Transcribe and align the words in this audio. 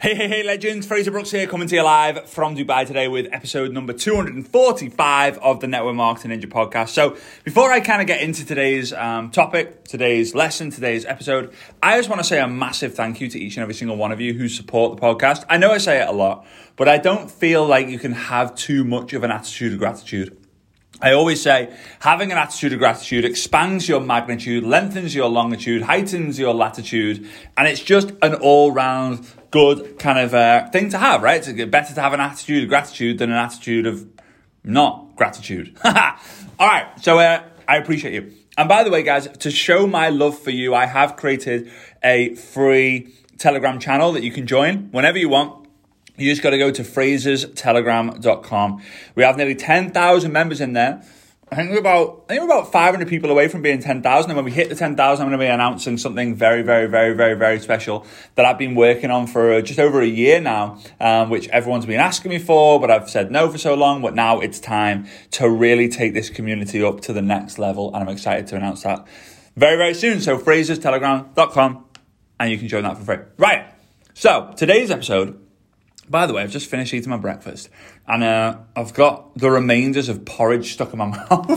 Hey, 0.00 0.14
hey, 0.14 0.28
hey, 0.28 0.44
legends. 0.44 0.86
Fraser 0.86 1.10
Brooks 1.10 1.32
here, 1.32 1.48
coming 1.48 1.66
to 1.66 1.74
you 1.74 1.82
live 1.82 2.30
from 2.30 2.54
Dubai 2.54 2.86
today 2.86 3.08
with 3.08 3.26
episode 3.32 3.72
number 3.72 3.92
245 3.92 5.38
of 5.38 5.58
the 5.58 5.66
Network 5.66 5.96
Marketing 5.96 6.30
Ninja 6.30 6.46
podcast. 6.46 6.90
So, 6.90 7.16
before 7.42 7.72
I 7.72 7.80
kind 7.80 8.00
of 8.00 8.06
get 8.06 8.22
into 8.22 8.46
today's 8.46 8.92
um, 8.92 9.32
topic, 9.32 9.82
today's 9.82 10.36
lesson, 10.36 10.70
today's 10.70 11.04
episode, 11.04 11.52
I 11.82 11.96
just 11.96 12.08
want 12.08 12.20
to 12.20 12.24
say 12.24 12.40
a 12.40 12.46
massive 12.46 12.94
thank 12.94 13.20
you 13.20 13.26
to 13.28 13.40
each 13.40 13.56
and 13.56 13.62
every 13.62 13.74
single 13.74 13.96
one 13.96 14.12
of 14.12 14.20
you 14.20 14.34
who 14.34 14.48
support 14.48 14.94
the 14.94 15.02
podcast. 15.02 15.44
I 15.50 15.56
know 15.56 15.72
I 15.72 15.78
say 15.78 16.00
it 16.00 16.08
a 16.08 16.12
lot, 16.12 16.46
but 16.76 16.88
I 16.88 16.98
don't 16.98 17.28
feel 17.28 17.66
like 17.66 17.88
you 17.88 17.98
can 17.98 18.12
have 18.12 18.54
too 18.54 18.84
much 18.84 19.14
of 19.14 19.24
an 19.24 19.32
attitude 19.32 19.72
of 19.72 19.80
gratitude. 19.80 20.36
I 21.00 21.12
always 21.12 21.42
say 21.42 21.76
having 21.98 22.30
an 22.30 22.38
attitude 22.38 22.72
of 22.72 22.78
gratitude 22.78 23.24
expands 23.24 23.88
your 23.88 24.00
magnitude, 24.00 24.62
lengthens 24.62 25.12
your 25.12 25.28
longitude, 25.28 25.82
heightens 25.82 26.38
your 26.38 26.54
latitude, 26.54 27.28
and 27.56 27.66
it's 27.66 27.80
just 27.80 28.12
an 28.22 28.34
all 28.34 28.70
round 28.70 29.26
good 29.50 29.98
kind 29.98 30.18
of 30.18 30.34
uh, 30.34 30.68
thing 30.70 30.90
to 30.90 30.98
have, 30.98 31.22
right? 31.22 31.46
It's 31.46 31.70
better 31.70 31.94
to 31.94 32.00
have 32.00 32.12
an 32.12 32.20
attitude 32.20 32.64
of 32.64 32.68
gratitude 32.68 33.18
than 33.18 33.30
an 33.30 33.36
attitude 33.36 33.86
of 33.86 34.06
not 34.64 35.16
gratitude. 35.16 35.76
all 35.84 35.92
right, 36.60 36.88
so 37.00 37.18
uh, 37.18 37.42
I 37.66 37.76
appreciate 37.76 38.14
you. 38.14 38.32
And 38.56 38.68
by 38.68 38.82
the 38.82 38.90
way, 38.90 39.02
guys, 39.02 39.28
to 39.28 39.50
show 39.50 39.86
my 39.86 40.08
love 40.08 40.38
for 40.38 40.50
you, 40.50 40.74
I 40.74 40.86
have 40.86 41.16
created 41.16 41.70
a 42.02 42.34
free 42.34 43.14
Telegram 43.38 43.78
channel 43.78 44.12
that 44.12 44.24
you 44.24 44.32
can 44.32 44.46
join 44.46 44.88
whenever 44.90 45.16
you 45.16 45.28
want. 45.28 45.68
You 46.16 46.30
just 46.30 46.42
got 46.42 46.50
to 46.50 46.58
go 46.58 46.72
to 46.72 46.82
fraserstelegram.com. 46.82 48.82
We 49.14 49.22
have 49.22 49.36
nearly 49.36 49.54
10,000 49.54 50.32
members 50.32 50.60
in 50.60 50.72
there. 50.72 51.04
I 51.50 51.56
think 51.56 51.70
we're 51.70 51.78
about 51.78 52.24
I 52.28 52.34
think 52.34 52.42
we're 52.42 52.58
about 52.58 52.70
500 52.70 53.08
people 53.08 53.30
away 53.30 53.48
from 53.48 53.62
being 53.62 53.80
10,000 53.80 54.30
and 54.30 54.36
when 54.36 54.44
we 54.44 54.50
hit 54.50 54.68
the 54.68 54.74
10,000 54.74 55.22
I'm 55.22 55.30
going 55.30 55.38
to 55.38 55.42
be 55.42 55.48
announcing 55.48 55.96
something 55.96 56.34
very 56.34 56.62
very 56.62 56.86
very 56.86 57.14
very 57.14 57.34
very 57.34 57.58
special 57.58 58.06
that 58.34 58.44
I've 58.44 58.58
been 58.58 58.74
working 58.74 59.10
on 59.10 59.26
for 59.26 59.62
just 59.62 59.78
over 59.78 60.02
a 60.02 60.06
year 60.06 60.40
now 60.40 60.78
um, 61.00 61.30
which 61.30 61.48
everyone's 61.48 61.86
been 61.86 62.00
asking 62.00 62.30
me 62.30 62.38
for 62.38 62.78
but 62.78 62.90
I've 62.90 63.08
said 63.08 63.30
no 63.30 63.48
for 63.50 63.56
so 63.56 63.74
long 63.74 64.02
but 64.02 64.14
now 64.14 64.40
it's 64.40 64.60
time 64.60 65.06
to 65.32 65.48
really 65.48 65.88
take 65.88 66.12
this 66.12 66.28
community 66.28 66.82
up 66.82 67.00
to 67.02 67.12
the 67.12 67.22
next 67.22 67.58
level 67.58 67.94
and 67.94 68.02
I'm 68.04 68.08
excited 68.10 68.46
to 68.48 68.56
announce 68.56 68.82
that 68.82 69.06
very 69.56 69.76
very 69.76 69.94
soon. 69.94 70.20
So 70.20 70.38
fraserstelegram.com 70.38 71.84
and 72.40 72.50
you 72.50 72.58
can 72.58 72.68
join 72.68 72.82
that 72.82 72.98
for 72.98 73.04
free. 73.04 73.24
Right 73.38 73.64
so 74.12 74.52
today's 74.56 74.90
episode 74.90 75.47
by 76.10 76.26
the 76.26 76.34
way, 76.34 76.42
I've 76.42 76.50
just 76.50 76.68
finished 76.68 76.94
eating 76.94 77.10
my 77.10 77.16
breakfast 77.16 77.68
and 78.06 78.22
uh, 78.22 78.58
I've 78.74 78.94
got 78.94 79.36
the 79.36 79.50
remainders 79.50 80.08
of 80.08 80.24
porridge 80.24 80.72
stuck 80.72 80.92
in 80.92 80.98
my 80.98 81.06
mouth. 81.30 81.48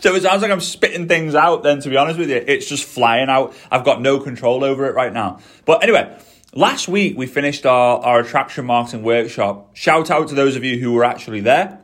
so 0.00 0.14
it 0.14 0.22
sounds 0.22 0.42
like 0.42 0.50
I'm 0.50 0.60
spitting 0.60 1.08
things 1.08 1.34
out 1.34 1.62
then, 1.62 1.80
to 1.80 1.88
be 1.88 1.96
honest 1.96 2.18
with 2.18 2.30
you. 2.30 2.42
It's 2.46 2.68
just 2.68 2.84
flying 2.84 3.28
out. 3.28 3.54
I've 3.70 3.84
got 3.84 4.00
no 4.00 4.18
control 4.20 4.64
over 4.64 4.86
it 4.86 4.94
right 4.94 5.12
now. 5.12 5.40
But 5.64 5.82
anyway, 5.82 6.18
last 6.54 6.88
week 6.88 7.16
we 7.16 7.26
finished 7.26 7.66
our, 7.66 7.98
our 8.00 8.20
attraction 8.20 8.66
marketing 8.66 9.02
workshop. 9.02 9.74
Shout 9.76 10.10
out 10.10 10.28
to 10.28 10.34
those 10.34 10.56
of 10.56 10.64
you 10.64 10.78
who 10.78 10.92
were 10.92 11.04
actually 11.04 11.40
there. 11.40 11.80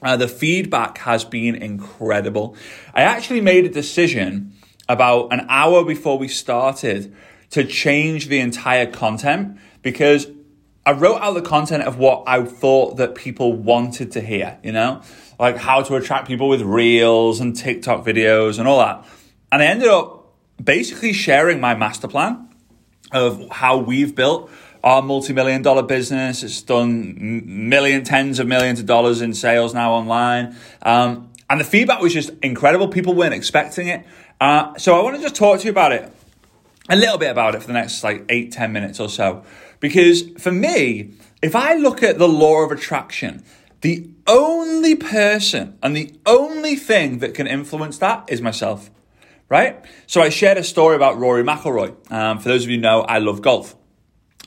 Uh, 0.00 0.16
the 0.16 0.28
feedback 0.28 0.98
has 0.98 1.24
been 1.24 1.56
incredible. 1.56 2.56
I 2.94 3.02
actually 3.02 3.40
made 3.40 3.64
a 3.64 3.68
decision 3.68 4.52
about 4.88 5.32
an 5.32 5.44
hour 5.48 5.84
before 5.84 6.18
we 6.18 6.28
started 6.28 7.14
to 7.50 7.64
change 7.64 8.28
the 8.28 8.38
entire 8.38 8.86
content 8.86 9.58
because 9.82 10.26
I 10.88 10.92
wrote 10.92 11.20
out 11.20 11.34
the 11.34 11.42
content 11.42 11.82
of 11.82 11.98
what 11.98 12.24
I 12.26 12.42
thought 12.44 12.96
that 12.96 13.14
people 13.14 13.52
wanted 13.52 14.12
to 14.12 14.22
hear, 14.22 14.58
you 14.62 14.72
know, 14.72 15.02
like 15.38 15.58
how 15.58 15.82
to 15.82 15.96
attract 15.96 16.26
people 16.26 16.48
with 16.48 16.62
reels 16.62 17.40
and 17.40 17.54
TikTok 17.54 18.06
videos 18.06 18.58
and 18.58 18.66
all 18.66 18.78
that. 18.78 19.04
And 19.52 19.60
I 19.60 19.66
ended 19.66 19.88
up 19.88 20.32
basically 20.64 21.12
sharing 21.12 21.60
my 21.60 21.74
master 21.74 22.08
plan 22.08 22.48
of 23.12 23.50
how 23.50 23.76
we've 23.76 24.14
built 24.14 24.50
our 24.82 25.02
multi-million 25.02 25.60
dollar 25.60 25.82
business. 25.82 26.42
It's 26.42 26.62
done 26.62 27.68
million, 27.68 28.02
tens 28.02 28.38
of 28.38 28.46
millions 28.46 28.80
of 28.80 28.86
dollars 28.86 29.20
in 29.20 29.34
sales 29.34 29.74
now 29.74 29.92
online. 29.92 30.56
Um, 30.80 31.30
and 31.50 31.60
the 31.60 31.64
feedback 31.64 32.00
was 32.00 32.14
just 32.14 32.30
incredible. 32.42 32.88
People 32.88 33.12
weren't 33.12 33.34
expecting 33.34 33.88
it. 33.88 34.06
Uh, 34.40 34.74
so 34.78 34.98
I 34.98 35.02
want 35.02 35.16
to 35.16 35.22
just 35.22 35.34
talk 35.34 35.60
to 35.60 35.64
you 35.66 35.70
about 35.70 35.92
it, 35.92 36.10
a 36.88 36.96
little 36.96 37.18
bit 37.18 37.30
about 37.30 37.54
it 37.54 37.60
for 37.60 37.66
the 37.66 37.74
next 37.74 38.02
like 38.02 38.24
eight, 38.30 38.52
ten 38.52 38.72
minutes 38.72 38.98
or 39.00 39.10
so. 39.10 39.44
Because 39.80 40.28
for 40.38 40.52
me, 40.52 41.14
if 41.42 41.54
I 41.54 41.74
look 41.74 42.02
at 42.02 42.18
the 42.18 42.28
law 42.28 42.62
of 42.62 42.72
attraction, 42.72 43.44
the 43.80 44.08
only 44.26 44.94
person 44.96 45.78
and 45.82 45.96
the 45.96 46.12
only 46.26 46.76
thing 46.76 47.18
that 47.18 47.34
can 47.34 47.46
influence 47.46 47.98
that 47.98 48.24
is 48.28 48.42
myself, 48.42 48.90
right? 49.48 49.84
So 50.06 50.20
I 50.20 50.30
shared 50.30 50.58
a 50.58 50.64
story 50.64 50.96
about 50.96 51.18
Rory 51.18 51.44
McIlroy. 51.44 52.10
Um, 52.10 52.38
for 52.38 52.48
those 52.48 52.64
of 52.64 52.70
you 52.70 52.78
know, 52.78 53.02
I 53.02 53.18
love 53.18 53.40
golf. 53.40 53.76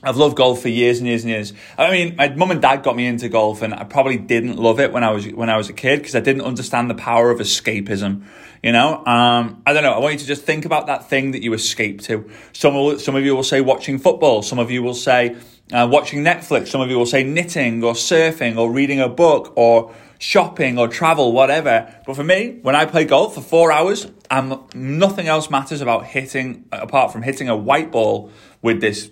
I've 0.04 0.16
loved 0.16 0.36
golf 0.36 0.62
for 0.62 0.68
years 0.68 0.98
and 0.98 1.06
years 1.06 1.22
and 1.22 1.30
years. 1.30 1.52
I 1.78 1.90
mean, 1.92 2.16
my 2.16 2.28
mum 2.30 2.50
and 2.50 2.60
dad 2.60 2.82
got 2.82 2.96
me 2.96 3.06
into 3.06 3.28
golf, 3.28 3.62
and 3.62 3.72
I 3.72 3.84
probably 3.84 4.16
didn't 4.16 4.56
love 4.56 4.80
it 4.80 4.92
when 4.92 5.04
I 5.04 5.10
was 5.12 5.28
when 5.28 5.48
I 5.48 5.56
was 5.56 5.68
a 5.68 5.72
kid 5.72 5.98
because 5.98 6.16
I 6.16 6.20
didn't 6.20 6.42
understand 6.42 6.90
the 6.90 6.94
power 6.94 7.30
of 7.30 7.38
escapism. 7.38 8.24
You 8.62 8.72
know, 8.72 9.04
um, 9.04 9.62
I 9.64 9.72
don't 9.72 9.82
know. 9.82 9.92
I 9.92 9.98
want 9.98 10.14
you 10.14 10.18
to 10.20 10.26
just 10.26 10.42
think 10.42 10.64
about 10.64 10.86
that 10.86 11.08
thing 11.08 11.32
that 11.32 11.42
you 11.42 11.52
escape 11.52 12.00
to. 12.02 12.28
Some 12.52 12.74
will, 12.74 12.98
some 12.98 13.14
of 13.14 13.24
you 13.24 13.36
will 13.36 13.44
say 13.44 13.60
watching 13.60 13.98
football. 13.98 14.42
Some 14.42 14.58
of 14.58 14.70
you 14.70 14.82
will 14.82 14.94
say 14.94 15.36
uh, 15.72 15.88
watching 15.90 16.24
Netflix. 16.24 16.68
Some 16.68 16.80
of 16.80 16.90
you 16.90 16.98
will 16.98 17.06
say 17.06 17.22
knitting 17.22 17.82
or 17.84 17.94
surfing 17.94 18.56
or 18.56 18.72
reading 18.72 19.00
a 19.00 19.08
book 19.08 19.52
or 19.56 19.94
shopping 20.18 20.78
or 20.78 20.88
travel, 20.88 21.32
whatever. 21.32 21.92
But 22.06 22.14
for 22.14 22.24
me, 22.24 22.58
when 22.62 22.76
I 22.76 22.86
play 22.86 23.04
golf 23.04 23.34
for 23.34 23.40
four 23.40 23.72
hours, 23.72 24.06
um, 24.30 24.66
nothing 24.74 25.26
else 25.26 25.50
matters 25.50 25.80
about 25.80 26.06
hitting 26.06 26.64
apart 26.70 27.12
from 27.12 27.22
hitting 27.22 27.48
a 27.48 27.56
white 27.56 27.90
ball 27.90 28.30
with 28.62 28.80
this 28.80 29.10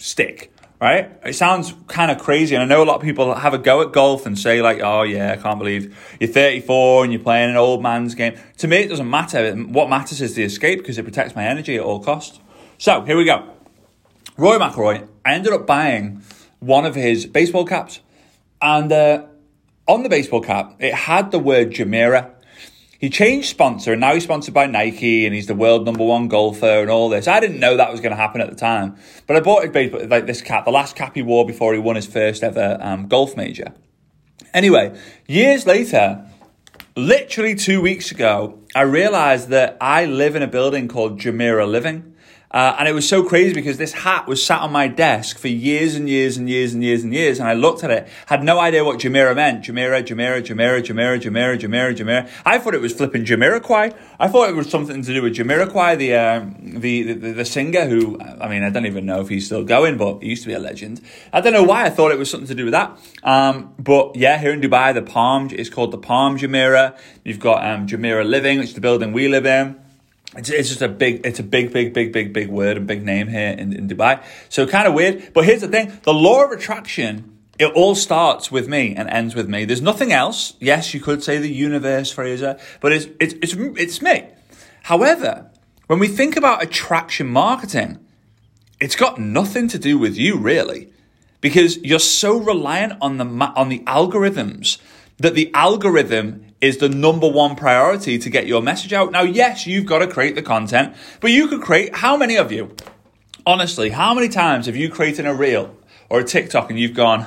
stick, 0.00 0.52
right? 0.80 1.12
It 1.24 1.34
sounds 1.34 1.74
kind 1.86 2.10
of 2.10 2.18
crazy, 2.18 2.54
and 2.54 2.64
I 2.64 2.66
know 2.66 2.82
a 2.82 2.84
lot 2.84 2.96
of 2.96 3.02
people 3.02 3.32
have 3.34 3.54
a 3.54 3.58
go 3.58 3.82
at 3.82 3.92
golf 3.92 4.26
and 4.26 4.38
say 4.38 4.62
like, 4.62 4.80
"Oh 4.80 5.02
yeah, 5.02 5.32
I 5.32 5.36
can't 5.36 5.58
believe 5.58 5.96
you're 6.18 6.30
34 6.30 7.04
and 7.04 7.12
you're 7.12 7.22
playing 7.22 7.50
an 7.50 7.56
old 7.56 7.82
man's 7.82 8.14
game." 8.14 8.36
To 8.58 8.66
me, 8.66 8.78
it 8.78 8.88
doesn't 8.88 9.08
matter. 9.08 9.54
What 9.54 9.88
matters 9.88 10.20
is 10.20 10.34
the 10.34 10.42
escape 10.42 10.80
because 10.80 10.98
it 10.98 11.04
protects 11.04 11.36
my 11.36 11.44
energy 11.44 11.76
at 11.76 11.82
all 11.82 12.02
costs. 12.02 12.40
So 12.78 13.02
here 13.02 13.16
we 13.16 13.24
go. 13.24 13.48
Roy 14.36 14.58
McIlroy. 14.58 15.06
I 15.24 15.34
ended 15.34 15.52
up 15.52 15.66
buying 15.66 16.22
one 16.60 16.86
of 16.86 16.94
his 16.94 17.26
baseball 17.26 17.66
caps, 17.66 18.00
and 18.60 18.90
uh, 18.90 19.26
on 19.86 20.02
the 20.02 20.08
baseball 20.08 20.40
cap, 20.40 20.76
it 20.78 20.94
had 20.94 21.30
the 21.30 21.38
word 21.38 21.70
Jumeirah 21.70 22.30
he 23.00 23.08
changed 23.08 23.48
sponsor 23.48 23.92
and 23.92 24.00
now 24.00 24.12
he's 24.12 24.24
sponsored 24.24 24.52
by 24.52 24.66
Nike 24.66 25.24
and 25.24 25.34
he's 25.34 25.46
the 25.46 25.54
world 25.54 25.86
number 25.86 26.04
one 26.04 26.28
golfer 26.28 26.82
and 26.82 26.90
all 26.90 27.08
this. 27.08 27.26
I 27.26 27.40
didn't 27.40 27.58
know 27.58 27.78
that 27.78 27.90
was 27.90 28.00
going 28.00 28.10
to 28.10 28.16
happen 28.16 28.42
at 28.42 28.50
the 28.50 28.56
time, 28.56 28.96
but 29.26 29.36
I 29.36 29.40
bought 29.40 29.72
baseball 29.72 30.06
like 30.06 30.26
this 30.26 30.42
cap, 30.42 30.66
the 30.66 30.70
last 30.70 30.96
cap 30.96 31.14
he 31.14 31.22
wore 31.22 31.46
before 31.46 31.72
he 31.72 31.78
won 31.78 31.96
his 31.96 32.06
first 32.06 32.42
ever 32.42 32.76
um, 32.78 33.08
golf 33.08 33.38
major. 33.38 33.72
Anyway, 34.52 34.94
years 35.26 35.66
later, 35.66 36.26
literally 36.94 37.54
two 37.54 37.80
weeks 37.80 38.10
ago, 38.10 38.58
I 38.74 38.82
realized 38.82 39.48
that 39.48 39.78
I 39.80 40.04
live 40.04 40.36
in 40.36 40.42
a 40.42 40.46
building 40.46 40.86
called 40.86 41.18
Jumeirah 41.18 41.70
Living. 41.70 42.09
Uh, 42.52 42.74
and 42.80 42.88
it 42.88 42.92
was 42.92 43.08
so 43.08 43.22
crazy 43.22 43.54
because 43.54 43.78
this 43.78 43.92
hat 43.92 44.26
was 44.26 44.44
sat 44.44 44.60
on 44.60 44.72
my 44.72 44.88
desk 44.88 45.38
for 45.38 45.46
years 45.46 45.94
and 45.94 46.08
years 46.08 46.36
and 46.36 46.50
years 46.50 46.74
and 46.74 46.82
years 46.82 47.04
and 47.04 47.14
years. 47.14 47.38
And 47.38 47.48
I 47.48 47.54
looked 47.54 47.84
at 47.84 47.92
it, 47.92 48.08
had 48.26 48.42
no 48.42 48.58
idea 48.58 48.84
what 48.84 48.98
Jumeirah 48.98 49.36
meant. 49.36 49.64
Jumeirah, 49.64 50.02
Jumeirah, 50.02 50.42
Jumeirah, 50.42 50.82
Jumeirah, 50.82 51.20
Jumeirah, 51.20 51.60
Jumeirah, 51.60 51.96
Jumeirah. 51.96 52.30
I 52.44 52.58
thought 52.58 52.74
it 52.74 52.80
was 52.80 52.92
flipping 52.92 53.24
Jamiroquai. 53.24 53.94
I 54.18 54.28
thought 54.28 54.48
it 54.48 54.56
was 54.56 54.68
something 54.68 55.00
to 55.00 55.14
do 55.14 55.22
with 55.22 55.36
Jamiroquai, 55.36 55.96
the, 55.96 56.14
um, 56.14 56.80
the, 56.80 57.12
the, 57.12 57.32
the 57.32 57.44
singer 57.44 57.86
who, 57.86 58.20
I 58.20 58.48
mean, 58.48 58.64
I 58.64 58.70
don't 58.70 58.86
even 58.86 59.06
know 59.06 59.20
if 59.20 59.28
he's 59.28 59.46
still 59.46 59.62
going, 59.62 59.96
but 59.96 60.20
he 60.20 60.30
used 60.30 60.42
to 60.42 60.48
be 60.48 60.54
a 60.54 60.58
legend. 60.58 61.00
I 61.32 61.40
don't 61.40 61.52
know 61.52 61.62
why 61.62 61.84
I 61.84 61.90
thought 61.90 62.10
it 62.10 62.18
was 62.18 62.28
something 62.28 62.48
to 62.48 62.54
do 62.56 62.64
with 62.64 62.72
that. 62.72 62.98
Um, 63.22 63.72
but 63.78 64.16
yeah, 64.16 64.38
here 64.38 64.52
in 64.52 64.60
Dubai, 64.60 64.92
the 64.92 65.02
Palm 65.02 65.50
is 65.50 65.70
called 65.70 65.92
the 65.92 65.98
Palm 65.98 66.36
Jumeirah. 66.36 66.98
You've 67.24 67.38
got 67.38 67.64
um, 67.64 67.86
Jumeirah 67.86 68.26
Living, 68.26 68.58
which 68.58 68.70
is 68.70 68.74
the 68.74 68.80
building 68.80 69.12
we 69.12 69.28
live 69.28 69.46
in. 69.46 69.80
It's, 70.36 70.48
it's 70.48 70.68
just 70.68 70.82
a 70.82 70.88
big, 70.88 71.26
it's 71.26 71.40
a 71.40 71.42
big, 71.42 71.72
big, 71.72 71.92
big, 71.92 72.12
big, 72.12 72.32
big 72.32 72.48
word 72.48 72.76
and 72.76 72.86
big 72.86 73.04
name 73.04 73.28
here 73.28 73.50
in, 73.50 73.72
in 73.72 73.88
Dubai. 73.88 74.22
So 74.48 74.66
kind 74.66 74.86
of 74.86 74.94
weird. 74.94 75.32
But 75.32 75.44
here's 75.44 75.60
the 75.60 75.68
thing 75.68 75.92
the 76.02 76.14
law 76.14 76.44
of 76.44 76.52
attraction, 76.52 77.36
it 77.58 77.72
all 77.74 77.94
starts 77.94 78.50
with 78.50 78.68
me 78.68 78.94
and 78.94 79.08
ends 79.10 79.34
with 79.34 79.48
me. 79.48 79.64
There's 79.64 79.82
nothing 79.82 80.12
else. 80.12 80.54
Yes, 80.60 80.94
you 80.94 81.00
could 81.00 81.22
say 81.22 81.38
the 81.38 81.52
universe, 81.52 82.12
Fraser, 82.12 82.58
but 82.80 82.92
it's, 82.92 83.06
it's, 83.18 83.34
it's, 83.42 83.54
it's 83.54 84.00
me. 84.00 84.28
However, 84.84 85.50
when 85.88 85.98
we 85.98 86.08
think 86.08 86.36
about 86.36 86.62
attraction 86.62 87.26
marketing, 87.26 87.98
it's 88.80 88.96
got 88.96 89.18
nothing 89.18 89.68
to 89.68 89.78
do 89.78 89.98
with 89.98 90.16
you 90.16 90.38
really 90.38 90.92
because 91.40 91.78
you're 91.78 91.98
so 91.98 92.38
reliant 92.38 92.94
on 93.00 93.18
the, 93.18 93.24
on 93.24 93.68
the 93.68 93.80
algorithms 93.80 94.78
that 95.18 95.34
the 95.34 95.52
algorithm 95.52 96.46
is 96.60 96.78
the 96.78 96.88
number 96.88 97.28
one 97.28 97.56
priority 97.56 98.18
to 98.18 98.30
get 98.30 98.46
your 98.46 98.62
message 98.62 98.92
out. 98.92 99.12
Now, 99.12 99.22
yes, 99.22 99.66
you've 99.66 99.86
got 99.86 100.00
to 100.00 100.06
create 100.06 100.34
the 100.34 100.42
content, 100.42 100.94
but 101.20 101.30
you 101.30 101.48
could 101.48 101.62
create 101.62 101.96
how 101.96 102.16
many 102.16 102.36
of 102.36 102.52
you? 102.52 102.74
Honestly, 103.46 103.90
how 103.90 104.12
many 104.14 104.28
times 104.28 104.66
have 104.66 104.76
you 104.76 104.90
created 104.90 105.26
a 105.26 105.34
reel 105.34 105.74
or 106.10 106.20
a 106.20 106.24
TikTok 106.24 106.68
and 106.68 106.78
you've 106.78 106.94
gone, 106.94 107.24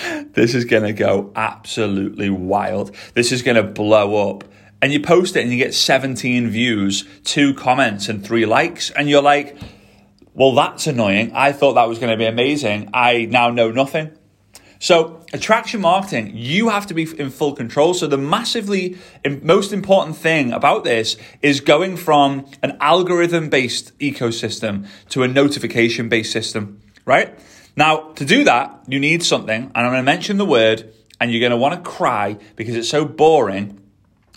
this 0.32 0.54
is 0.54 0.64
going 0.64 0.84
to 0.84 0.92
go 0.92 1.32
absolutely 1.36 2.30
wild. 2.30 2.94
This 3.12 3.32
is 3.32 3.42
going 3.42 3.56
to 3.56 3.62
blow 3.62 4.30
up. 4.30 4.44
And 4.80 4.92
you 4.92 5.00
post 5.00 5.36
it 5.36 5.42
and 5.42 5.50
you 5.50 5.58
get 5.58 5.74
17 5.74 6.48
views, 6.50 7.04
two 7.24 7.54
comments, 7.54 8.08
and 8.08 8.24
three 8.24 8.46
likes. 8.46 8.90
And 8.90 9.08
you're 9.08 9.22
like, 9.22 9.56
well, 10.34 10.54
that's 10.54 10.86
annoying. 10.86 11.32
I 11.34 11.52
thought 11.52 11.74
that 11.74 11.88
was 11.88 11.98
going 11.98 12.10
to 12.10 12.16
be 12.16 12.26
amazing. 12.26 12.90
I 12.92 13.26
now 13.26 13.50
know 13.50 13.70
nothing. 13.70 14.16
So, 14.78 15.24
attraction 15.32 15.80
marketing, 15.80 16.32
you 16.34 16.68
have 16.68 16.86
to 16.88 16.94
be 16.94 17.06
in 17.18 17.30
full 17.30 17.54
control. 17.54 17.94
So, 17.94 18.06
the 18.06 18.18
massively 18.18 18.98
most 19.42 19.72
important 19.72 20.16
thing 20.16 20.52
about 20.52 20.84
this 20.84 21.16
is 21.42 21.60
going 21.60 21.96
from 21.96 22.46
an 22.62 22.76
algorithm 22.80 23.48
based 23.48 23.96
ecosystem 23.98 24.86
to 25.10 25.22
a 25.22 25.28
notification 25.28 26.08
based 26.08 26.32
system, 26.32 26.80
right? 27.04 27.38
Now, 27.76 28.12
to 28.12 28.24
do 28.24 28.44
that, 28.44 28.84
you 28.86 29.00
need 29.00 29.22
something, 29.22 29.62
and 29.62 29.72
I'm 29.74 29.90
going 29.90 29.96
to 29.96 30.02
mention 30.02 30.36
the 30.36 30.44
word, 30.44 30.92
and 31.20 31.30
you're 31.30 31.40
going 31.40 31.50
to 31.50 31.56
want 31.56 31.82
to 31.82 31.90
cry 31.90 32.36
because 32.56 32.76
it's 32.76 32.88
so 32.88 33.04
boring, 33.04 33.80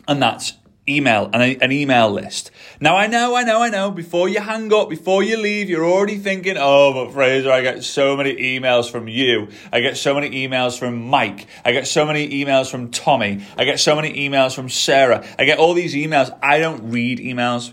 and 0.07 0.21
that's 0.21 0.53
email 0.87 1.29
and 1.33 1.61
an 1.61 1.71
email 1.71 2.09
list. 2.09 2.51
Now 2.79 2.95
I 2.95 3.07
know, 3.07 3.35
I 3.35 3.43
know, 3.43 3.63
I 3.63 3.69
know. 3.69 3.89
Before 3.89 4.29
you 4.29 4.39
hang 4.39 4.71
up, 4.71 4.87
before 4.87 5.23
you 5.23 5.37
leave, 5.37 5.67
you're 5.67 5.85
already 5.85 6.17
thinking, 6.17 6.57
"Oh, 6.59 6.93
but 6.93 7.11
Fraser, 7.11 7.51
I 7.51 7.61
get 7.61 7.83
so 7.83 8.15
many 8.15 8.35
emails 8.35 8.91
from 8.91 9.07
you. 9.07 9.47
I 9.73 9.79
get 9.79 9.97
so 9.97 10.13
many 10.13 10.29
emails 10.47 10.77
from 10.77 11.07
Mike. 11.07 11.47
I 11.65 11.71
get 11.71 11.87
so 11.87 12.05
many 12.05 12.29
emails 12.29 12.69
from 12.69 12.91
Tommy. 12.91 13.41
I 13.57 13.65
get 13.65 13.79
so 13.79 13.95
many 13.95 14.13
emails 14.29 14.53
from 14.53 14.69
Sarah. 14.69 15.25
I 15.39 15.45
get 15.45 15.57
all 15.57 15.73
these 15.73 15.95
emails. 15.95 16.29
I 16.43 16.59
don't 16.59 16.91
read 16.91 17.17
emails." 17.17 17.71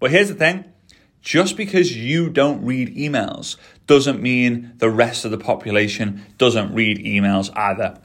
But 0.00 0.12
here's 0.12 0.28
the 0.28 0.34
thing. 0.34 0.64
Just 1.20 1.58
because 1.58 1.94
you 1.94 2.30
don't 2.30 2.64
read 2.64 2.96
emails 2.96 3.56
doesn't 3.86 4.22
mean 4.22 4.72
the 4.78 4.88
rest 4.88 5.26
of 5.26 5.30
the 5.30 5.36
population 5.36 6.24
doesn't 6.38 6.72
read 6.72 6.98
emails 7.04 7.50
either. 7.54 7.98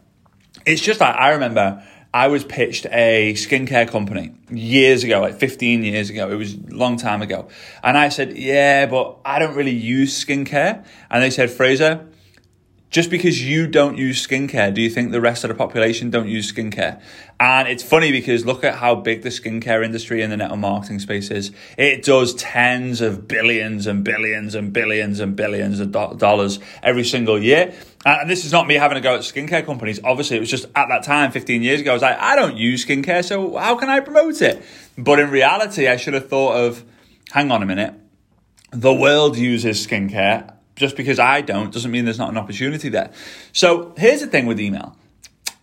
It's 0.65 0.81
just 0.81 0.99
that 0.99 1.17
I 1.17 1.31
remember 1.31 1.83
I 2.13 2.27
was 2.27 2.43
pitched 2.43 2.85
a 2.91 3.33
skincare 3.33 3.89
company 3.89 4.33
years 4.51 5.03
ago, 5.03 5.21
like 5.21 5.39
15 5.39 5.83
years 5.83 6.11
ago. 6.11 6.29
It 6.29 6.35
was 6.35 6.53
a 6.53 6.59
long 6.69 6.97
time 6.97 7.23
ago. 7.23 7.47
And 7.81 7.97
I 7.97 8.09
said, 8.09 8.37
yeah, 8.37 8.85
but 8.85 9.17
I 9.25 9.39
don't 9.39 9.55
really 9.55 9.71
use 9.71 10.23
skincare. 10.23 10.85
And 11.09 11.23
they 11.23 11.31
said, 11.31 11.49
Fraser, 11.49 12.05
just 12.93 13.09
because 13.09 13.43
you 13.43 13.65
don't 13.65 13.97
use 13.97 14.25
skincare, 14.25 14.71
do 14.71 14.79
you 14.79 14.89
think 14.89 15.11
the 15.11 15.19
rest 15.19 15.43
of 15.43 15.47
the 15.47 15.55
population 15.55 16.11
don't 16.11 16.27
use 16.27 16.53
skincare? 16.53 17.01
And 17.39 17.67
it's 17.67 17.81
funny 17.81 18.11
because 18.11 18.45
look 18.45 18.63
at 18.63 18.75
how 18.75 18.93
big 18.93 19.23
the 19.23 19.29
skincare 19.29 19.83
industry 19.83 20.21
in 20.21 20.29
the 20.29 20.37
network 20.37 20.59
marketing 20.59 20.99
space 20.99 21.31
is. 21.31 21.49
It 21.75 22.03
does 22.03 22.35
tens 22.35 23.01
of 23.01 23.27
billions 23.27 23.87
and 23.87 24.03
billions 24.03 24.53
and 24.53 24.71
billions 24.71 25.19
and 25.19 25.35
billions 25.35 25.79
of 25.79 25.91
do- 25.91 26.13
dollars 26.17 26.59
every 26.83 27.03
single 27.03 27.41
year. 27.41 27.73
And 28.05 28.29
this 28.29 28.45
is 28.45 28.51
not 28.51 28.67
me 28.67 28.75
having 28.75 28.99
a 28.99 29.01
go 29.01 29.15
at 29.15 29.21
skincare 29.21 29.65
companies. 29.65 29.99
Obviously, 30.03 30.37
it 30.37 30.41
was 30.41 30.51
just 30.51 30.65
at 30.75 30.87
that 30.89 31.01
time, 31.01 31.31
15 31.31 31.63
years 31.63 31.81
ago, 31.81 31.89
I 31.89 31.93
was 31.95 32.03
like, 32.03 32.19
I 32.19 32.35
don't 32.35 32.57
use 32.57 32.85
skincare, 32.85 33.25
so 33.25 33.57
how 33.57 33.75
can 33.75 33.89
I 33.89 34.01
promote 34.01 34.39
it? 34.43 34.63
But 34.99 35.17
in 35.17 35.31
reality, 35.31 35.87
I 35.87 35.97
should 35.97 36.13
have 36.13 36.29
thought 36.29 36.57
of, 36.57 36.85
hang 37.31 37.49
on 37.49 37.63
a 37.63 37.65
minute, 37.65 37.95
the 38.69 38.93
world 38.93 39.35
uses 39.35 39.87
skincare 39.87 40.53
just 40.75 40.95
because 40.95 41.19
I 41.19 41.41
don't 41.41 41.71
doesn't 41.71 41.91
mean 41.91 42.05
there's 42.05 42.19
not 42.19 42.29
an 42.29 42.37
opportunity 42.37 42.89
there. 42.89 43.11
So 43.51 43.93
here's 43.97 44.21
the 44.21 44.27
thing 44.27 44.45
with 44.45 44.59
email. 44.59 44.97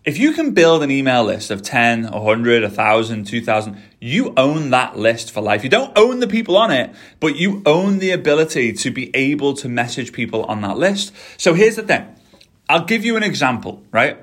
If 0.03 0.17
you 0.17 0.33
can 0.33 0.53
build 0.53 0.83
an 0.83 0.91
email 0.91 1.25
list 1.25 1.51
of 1.51 1.61
10, 1.61 2.11
100, 2.11 2.63
1,000, 2.63 3.25
2,000, 3.27 3.83
you 4.01 4.33
own 4.35 4.71
that 4.71 4.97
list 4.97 5.31
for 5.31 5.43
life. 5.43 5.63
You 5.63 5.69
don't 5.69 5.97
own 5.97 6.21
the 6.21 6.27
people 6.27 6.57
on 6.57 6.71
it, 6.71 6.95
but 7.21 7.37
you 7.37 7.63
own 7.67 7.99
the 7.99 8.11
ability 8.11 8.73
to 8.73 8.91
be 8.91 9.15
able 9.15 9.53
to 9.55 9.69
message 9.69 10.13
people 10.15 10.45
on 10.45 10.63
that 10.63 10.79
list. 10.79 11.13
So 11.37 11.53
here's 11.53 11.77
the 11.77 11.83
thing. 11.83 12.07
I'll 12.67 12.87
give 12.87 13.05
you 13.05 13.17
an 13.17 13.23
example, 13.23 13.83
right? 13.91 14.17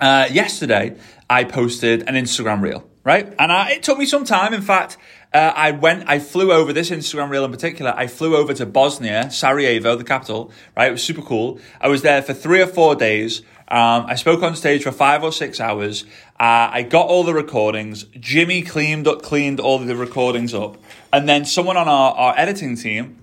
Uh, 0.00 0.28
yesterday, 0.30 0.96
I 1.28 1.42
posted 1.42 2.02
an 2.08 2.14
Instagram 2.14 2.62
reel, 2.62 2.88
right? 3.02 3.34
And 3.36 3.50
I, 3.50 3.72
it 3.72 3.82
took 3.82 3.98
me 3.98 4.06
some 4.06 4.24
time. 4.24 4.54
In 4.54 4.62
fact, 4.62 4.96
uh, 5.34 5.52
I 5.56 5.72
went, 5.72 6.08
I 6.08 6.20
flew 6.20 6.52
over 6.52 6.72
this 6.72 6.90
Instagram 6.90 7.28
reel 7.28 7.44
in 7.44 7.50
particular. 7.50 7.92
I 7.96 8.06
flew 8.06 8.36
over 8.36 8.54
to 8.54 8.64
Bosnia, 8.64 9.32
Sarajevo, 9.32 9.96
the 9.96 10.04
capital, 10.04 10.52
right? 10.76 10.88
It 10.88 10.92
was 10.92 11.02
super 11.02 11.22
cool. 11.22 11.58
I 11.80 11.88
was 11.88 12.02
there 12.02 12.22
for 12.22 12.32
three 12.32 12.62
or 12.62 12.68
four 12.68 12.94
days. 12.94 13.40
Um, 13.66 14.06
I 14.06 14.14
spoke 14.14 14.42
on 14.42 14.54
stage 14.54 14.84
for 14.84 14.92
five 14.92 15.24
or 15.24 15.32
six 15.32 15.58
hours. 15.58 16.04
Uh, 16.38 16.70
I 16.70 16.82
got 16.82 17.08
all 17.08 17.24
the 17.24 17.34
recordings. 17.34 18.04
Jimmy 18.20 18.62
cleaned 18.62 19.08
up, 19.08 19.22
cleaned 19.22 19.58
all 19.58 19.80
the 19.80 19.96
recordings 19.96 20.54
up. 20.54 20.76
And 21.12 21.28
then 21.28 21.44
someone 21.44 21.76
on 21.76 21.88
our, 21.88 22.14
our 22.14 22.38
editing 22.38 22.76
team 22.76 23.18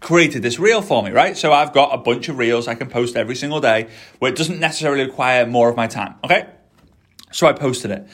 created 0.00 0.42
this 0.42 0.58
reel 0.58 0.82
for 0.82 1.02
me, 1.04 1.12
right? 1.12 1.36
So 1.36 1.52
I've 1.52 1.72
got 1.72 1.94
a 1.94 1.98
bunch 1.98 2.28
of 2.28 2.38
reels 2.38 2.66
I 2.66 2.74
can 2.74 2.88
post 2.88 3.14
every 3.14 3.36
single 3.36 3.60
day 3.60 3.88
where 4.18 4.32
it 4.32 4.36
doesn't 4.36 4.58
necessarily 4.58 5.04
require 5.04 5.46
more 5.46 5.68
of 5.68 5.76
my 5.76 5.86
time. 5.86 6.16
Okay. 6.24 6.48
So 7.30 7.46
I 7.46 7.52
posted 7.52 7.92
it. 7.92 8.08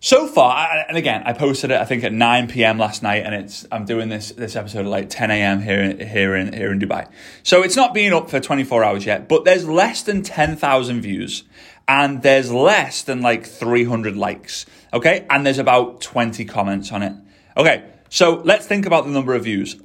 So 0.00 0.28
far, 0.28 0.84
and 0.86 0.96
again, 0.96 1.24
I 1.26 1.32
posted 1.32 1.72
it 1.72 1.80
I 1.80 1.84
think 1.84 2.04
at 2.04 2.12
9 2.12 2.46
p.m. 2.48 2.78
last 2.78 3.02
night, 3.02 3.24
and 3.24 3.34
it's 3.34 3.66
I'm 3.72 3.84
doing 3.84 4.08
this 4.08 4.30
this 4.30 4.54
episode 4.54 4.80
at 4.80 4.86
like 4.86 5.10
10 5.10 5.32
a.m. 5.32 5.60
here 5.60 5.92
here 5.92 6.36
in 6.36 6.52
here 6.52 6.70
in 6.70 6.78
Dubai. 6.78 7.08
So 7.42 7.62
it's 7.62 7.74
not 7.74 7.94
been 7.94 8.12
up 8.12 8.30
for 8.30 8.38
24 8.38 8.84
hours 8.84 9.04
yet, 9.04 9.28
but 9.28 9.44
there's 9.44 9.68
less 9.68 10.02
than 10.02 10.22
10,000 10.22 11.00
views, 11.00 11.42
and 11.88 12.22
there's 12.22 12.52
less 12.52 13.02
than 13.02 13.22
like 13.22 13.44
300 13.44 14.16
likes. 14.16 14.66
Okay, 14.92 15.26
and 15.28 15.44
there's 15.44 15.58
about 15.58 16.00
20 16.00 16.44
comments 16.44 16.92
on 16.92 17.02
it. 17.02 17.12
Okay, 17.56 17.84
so 18.08 18.40
let's 18.44 18.66
think 18.66 18.86
about 18.86 19.04
the 19.04 19.10
number 19.10 19.34
of 19.34 19.42
views. 19.42 19.80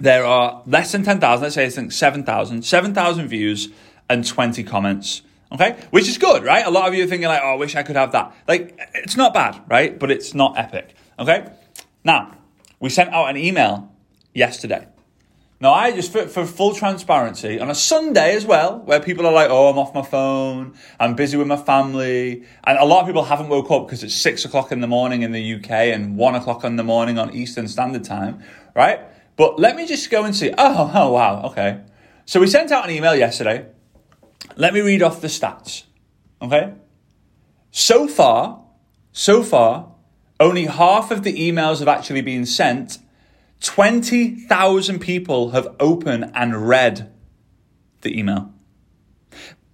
There 0.00 0.24
are 0.24 0.62
less 0.66 0.90
than 0.90 1.04
10,000. 1.04 1.42
Let's 1.42 1.54
say 1.54 1.64
I 1.64 1.70
think 1.70 1.92
7,000, 1.92 2.62
7,000 2.62 3.28
views 3.28 3.68
and 4.10 4.26
20 4.26 4.64
comments. 4.64 5.22
Okay, 5.50 5.82
which 5.90 6.08
is 6.08 6.18
good, 6.18 6.44
right? 6.44 6.66
A 6.66 6.70
lot 6.70 6.88
of 6.88 6.94
you 6.94 7.04
are 7.04 7.06
thinking 7.06 7.28
like, 7.28 7.40
"Oh, 7.42 7.52
I 7.52 7.54
wish 7.54 7.74
I 7.74 7.82
could 7.82 7.96
have 7.96 8.12
that." 8.12 8.34
Like, 8.46 8.78
it's 8.94 9.16
not 9.16 9.32
bad, 9.32 9.62
right? 9.66 9.98
But 9.98 10.10
it's 10.10 10.34
not 10.34 10.58
epic. 10.58 10.94
Okay. 11.18 11.48
Now, 12.04 12.36
we 12.80 12.90
sent 12.90 13.10
out 13.14 13.30
an 13.30 13.36
email 13.38 13.90
yesterday. 14.34 14.88
Now, 15.60 15.72
I 15.72 15.90
just 15.90 16.12
for, 16.12 16.28
for 16.28 16.44
full 16.44 16.74
transparency 16.74 17.58
on 17.58 17.70
a 17.70 17.74
Sunday 17.74 18.36
as 18.36 18.46
well, 18.46 18.80
where 18.80 19.00
people 19.00 19.26
are 19.26 19.32
like, 19.32 19.48
"Oh, 19.50 19.70
I'm 19.70 19.78
off 19.78 19.94
my 19.94 20.02
phone. 20.02 20.74
I'm 21.00 21.14
busy 21.14 21.38
with 21.38 21.46
my 21.46 21.56
family," 21.56 22.44
and 22.64 22.78
a 22.78 22.84
lot 22.84 23.00
of 23.00 23.06
people 23.06 23.24
haven't 23.24 23.48
woke 23.48 23.70
up 23.70 23.86
because 23.86 24.04
it's 24.04 24.14
six 24.14 24.44
o'clock 24.44 24.70
in 24.70 24.80
the 24.80 24.86
morning 24.86 25.22
in 25.22 25.32
the 25.32 25.54
UK 25.54 25.70
and 25.70 26.16
one 26.18 26.34
o'clock 26.34 26.62
in 26.62 26.76
the 26.76 26.84
morning 26.84 27.18
on 27.18 27.34
Eastern 27.34 27.68
Standard 27.68 28.04
Time, 28.04 28.42
right? 28.76 29.00
But 29.36 29.58
let 29.58 29.76
me 29.76 29.86
just 29.86 30.10
go 30.10 30.24
and 30.24 30.36
see. 30.36 30.52
Oh, 30.58 30.90
oh, 30.94 31.12
wow, 31.12 31.42
okay. 31.46 31.80
So 32.26 32.38
we 32.38 32.46
sent 32.48 32.70
out 32.70 32.84
an 32.84 32.90
email 32.94 33.16
yesterday 33.16 33.66
let 34.56 34.74
me 34.74 34.80
read 34.80 35.02
off 35.02 35.20
the 35.20 35.28
stats. 35.28 35.84
Okay? 36.40 36.74
So 37.70 38.08
far, 38.08 38.64
so 39.12 39.42
far, 39.42 39.92
only 40.40 40.66
half 40.66 41.10
of 41.10 41.22
the 41.22 41.34
emails 41.34 41.80
have 41.80 41.88
actually 41.88 42.22
been 42.22 42.46
sent. 42.46 42.98
20,000 43.60 44.98
people 45.00 45.50
have 45.50 45.68
opened 45.80 46.30
and 46.34 46.68
read 46.68 47.12
the 48.02 48.18
email. 48.18 48.52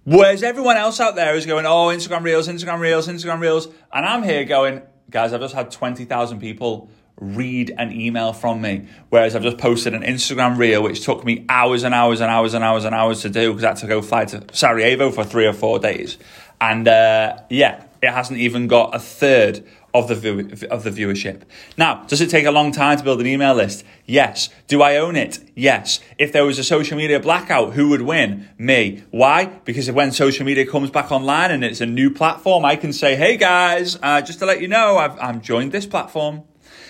Whereas 0.03 0.43
everyone 0.43 0.77
else 0.77 0.99
out 0.99 1.15
there 1.15 1.35
is 1.35 1.45
going, 1.45 1.65
oh, 1.65 1.87
Instagram 1.87 2.23
Reels, 2.23 2.47
Instagram 2.47 2.79
Reels, 2.79 3.07
Instagram 3.07 3.39
Reels. 3.39 3.67
And 3.91 4.05
I'm 4.05 4.23
here 4.23 4.43
going, 4.45 4.81
guys, 5.09 5.33
I've 5.33 5.41
just 5.41 5.55
had 5.55 5.71
20,000 5.71 6.39
people 6.39 6.89
read 7.17 7.73
an 7.77 7.91
email 7.91 8.33
from 8.33 8.61
me. 8.61 8.87
Whereas 9.09 9.35
I've 9.35 9.43
just 9.43 9.57
posted 9.57 9.93
an 9.93 10.03
Instagram 10.03 10.57
reel, 10.57 10.83
which 10.83 11.03
took 11.03 11.23
me 11.23 11.45
hours 11.47 11.83
and 11.83 11.93
hours 11.93 12.21
and 12.21 12.29
hours 12.29 12.53
and 12.53 12.63
hours 12.63 12.85
and 12.85 12.93
hours 12.93 13.21
to 13.21 13.29
do 13.29 13.51
because 13.51 13.63
I 13.63 13.69
had 13.69 13.77
to 13.77 13.87
go 13.87 14.01
fly 14.01 14.25
to 14.25 14.43
Sarajevo 14.51 15.11
for 15.11 15.23
three 15.23 15.45
or 15.45 15.53
four 15.53 15.79
days. 15.79 16.17
And 16.59 16.87
uh, 16.87 17.37
yeah, 17.49 17.85
it 18.01 18.11
hasn't 18.11 18.39
even 18.39 18.67
got 18.67 18.95
a 18.95 18.99
third 18.99 19.65
of 19.93 20.09
the 20.09 20.15
view, 20.15 20.39
of 20.69 20.83
the 20.83 20.91
viewership. 20.91 21.43
Now, 21.77 22.03
does 22.03 22.19
it 22.19 22.29
take 22.29 22.45
a 22.45 22.51
long 22.51 22.73
time 22.73 22.97
to 22.97 23.03
build 23.03 23.21
an 23.21 23.27
email 23.27 23.55
list? 23.55 23.85
Yes. 24.05 24.49
Do 24.67 24.81
I 24.81 24.97
own 24.97 25.15
it? 25.15 25.39
Yes. 25.55 26.01
If 26.19 26.33
there 26.33 26.45
was 26.45 26.59
a 26.59 26.65
social 26.65 26.97
media 26.97 27.19
blackout, 27.21 27.73
who 27.73 27.89
would 27.89 28.01
win? 28.01 28.49
Me. 28.57 29.03
Why? 29.11 29.45
Because 29.45 29.89
when 29.89 30.11
social 30.11 30.45
media 30.45 30.65
comes 30.65 30.89
back 30.89 31.13
online 31.13 31.51
and 31.51 31.63
it's 31.63 31.79
a 31.79 31.85
new 31.85 32.11
platform, 32.11 32.65
I 32.65 32.75
can 32.75 32.91
say, 32.91 33.15
"Hey 33.15 33.37
guys, 33.37 33.97
uh, 34.03 34.21
just 34.21 34.39
to 34.39 34.45
let 34.45 34.61
you 34.61 34.67
know, 34.67 34.97
I've 34.97 35.17
I'm 35.19 35.39
joined 35.39 35.71
this 35.71 35.85
platform." 35.85 36.43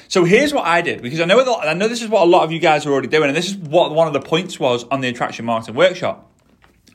So 0.07 0.23
here's 0.23 0.53
what 0.53 0.65
I 0.65 0.81
did 0.81 1.01
because 1.01 1.19
I 1.19 1.25
know 1.25 1.59
I 1.59 1.73
know 1.73 1.87
this 1.87 2.01
is 2.01 2.09
what 2.09 2.23
a 2.23 2.29
lot 2.29 2.43
of 2.43 2.51
you 2.51 2.59
guys 2.59 2.85
are 2.85 2.91
already 2.91 3.07
doing, 3.07 3.27
and 3.27 3.35
this 3.35 3.47
is 3.47 3.55
what 3.55 3.93
one 3.93 4.07
of 4.07 4.13
the 4.13 4.21
points 4.21 4.59
was 4.59 4.83
on 4.85 5.01
the 5.01 5.07
attraction 5.07 5.45
marketing 5.45 5.75
workshop. 5.75 6.31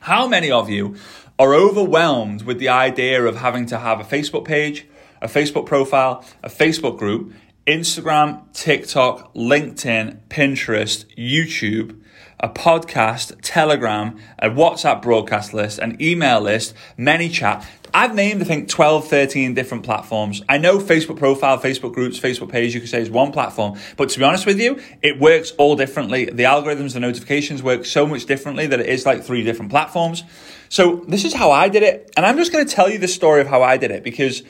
How 0.01 0.27
many 0.27 0.49
of 0.49 0.69
you 0.69 0.95
are 1.37 1.53
overwhelmed 1.53 2.43
with 2.43 2.59
the 2.59 2.69
idea 2.69 3.23
of 3.23 3.37
having 3.37 3.65
to 3.67 3.77
have 3.77 3.99
a 3.99 4.03
Facebook 4.03 4.45
page, 4.45 4.87
a 5.21 5.27
Facebook 5.27 5.65
profile, 5.65 6.25
a 6.43 6.49
Facebook 6.49 6.97
group, 6.97 7.33
Instagram, 7.67 8.41
TikTok, 8.53 9.33
LinkedIn, 9.35 10.19
Pinterest, 10.29 11.05
YouTube, 11.15 12.01
a 12.39 12.49
podcast, 12.49 13.37
Telegram, 13.41 14.17
a 14.39 14.49
WhatsApp 14.49 15.01
broadcast 15.01 15.53
list, 15.53 15.77
an 15.77 15.95
email 16.01 16.41
list, 16.41 16.73
ManyChat. 16.97 17.63
I've 17.93 18.15
named, 18.15 18.41
I 18.41 18.45
think, 18.45 18.69
12, 18.69 19.07
13 19.07 19.53
different 19.53 19.83
platforms. 19.83 20.41
I 20.47 20.57
know 20.57 20.79
Facebook 20.79 21.17
profile, 21.17 21.59
Facebook 21.59 21.93
groups, 21.93 22.19
Facebook 22.19 22.49
page, 22.49 22.73
you 22.73 22.79
could 22.79 22.89
say 22.89 23.01
is 23.01 23.09
one 23.09 23.31
platform. 23.31 23.77
But 23.97 24.09
to 24.09 24.19
be 24.19 24.25
honest 24.25 24.45
with 24.45 24.59
you, 24.59 24.81
it 25.01 25.19
works 25.19 25.51
all 25.57 25.75
differently. 25.75 26.25
The 26.25 26.43
algorithms, 26.43 26.93
the 26.93 26.99
notifications 26.99 27.61
work 27.61 27.85
so 27.85 28.05
much 28.07 28.25
differently 28.25 28.67
that 28.67 28.79
it 28.79 28.87
is 28.87 29.05
like 29.05 29.23
three 29.23 29.43
different 29.43 29.71
platforms. 29.71 30.23
So 30.69 31.03
this 31.07 31.25
is 31.25 31.33
how 31.33 31.51
I 31.51 31.67
did 31.69 31.83
it. 31.83 32.11
And 32.15 32.25
I'm 32.25 32.37
just 32.37 32.53
going 32.53 32.65
to 32.65 32.73
tell 32.73 32.89
you 32.89 32.97
the 32.97 33.07
story 33.07 33.41
of 33.41 33.47
how 33.47 33.61
I 33.61 33.77
did 33.77 33.91
it 33.91 34.03
because 34.03 34.43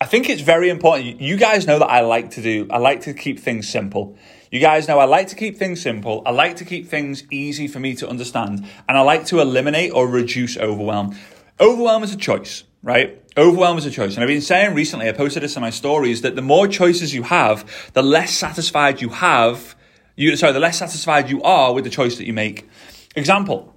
I 0.00 0.06
think 0.06 0.28
it's 0.28 0.42
very 0.42 0.68
important. 0.68 1.20
You 1.20 1.36
guys 1.36 1.66
know 1.66 1.78
that 1.78 1.90
I 1.90 2.00
like 2.00 2.30
to 2.32 2.42
do, 2.42 2.68
I 2.70 2.78
like 2.78 3.02
to 3.02 3.14
keep 3.14 3.40
things 3.40 3.68
simple. 3.68 4.16
You 4.50 4.60
guys 4.60 4.86
know 4.86 5.00
I 5.00 5.04
like 5.04 5.28
to 5.28 5.34
keep 5.34 5.56
things 5.56 5.82
simple. 5.82 6.22
I 6.24 6.30
like 6.30 6.56
to 6.56 6.64
keep 6.64 6.86
things 6.88 7.24
easy 7.32 7.66
for 7.66 7.80
me 7.80 7.96
to 7.96 8.08
understand. 8.08 8.64
And 8.88 8.96
I 8.96 9.00
like 9.00 9.26
to 9.26 9.40
eliminate 9.40 9.92
or 9.92 10.06
reduce 10.06 10.56
overwhelm. 10.56 11.16
Overwhelm 11.58 12.04
is 12.04 12.14
a 12.14 12.16
choice, 12.16 12.62
right? 12.84 13.20
Overwhelm 13.36 13.78
is 13.78 13.86
a 13.86 13.90
choice. 13.90 14.14
And 14.14 14.22
I've 14.22 14.28
been 14.28 14.40
saying 14.40 14.74
recently, 14.74 15.08
I 15.08 15.12
posted 15.12 15.42
this 15.42 15.56
in 15.56 15.62
my 15.62 15.70
stories, 15.70 16.22
that 16.22 16.36
the 16.36 16.42
more 16.42 16.68
choices 16.68 17.12
you 17.12 17.24
have, 17.24 17.90
the 17.94 18.02
less 18.02 18.32
satisfied 18.32 19.00
you 19.00 19.08
have, 19.08 19.74
you, 20.14 20.36
sorry, 20.36 20.52
the 20.52 20.60
less 20.60 20.78
satisfied 20.78 21.28
you 21.28 21.42
are 21.42 21.74
with 21.74 21.82
the 21.82 21.90
choice 21.90 22.18
that 22.18 22.26
you 22.26 22.32
make. 22.32 22.68
Example, 23.16 23.74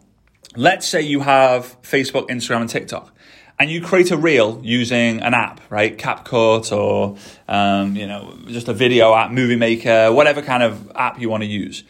let's 0.56 0.88
say 0.88 1.02
you 1.02 1.22
have 1.22 1.82
Facebook, 1.82 2.28
Instagram, 2.30 2.62
and 2.62 2.70
TikTok 2.70 3.14
and 3.60 3.72
you 3.72 3.82
create 3.82 4.12
a 4.12 4.18
reel 4.18 4.62
using 4.64 5.22
an 5.22 5.34
app, 5.34 5.60
right? 5.72 5.98
CapCut 5.98 6.72
or, 6.72 7.18
um, 7.48 7.96
you 7.96 8.06
know, 8.06 8.38
just 8.48 8.68
a 8.68 8.74
video 8.74 9.16
app, 9.16 9.32
Movie 9.32 9.56
Maker, 9.56 10.12
whatever 10.14 10.42
kind 10.42 10.62
of 10.62 10.92
app 10.96 11.20
you 11.20 11.30
want 11.30 11.42
to 11.42 11.50
use. 11.50 11.84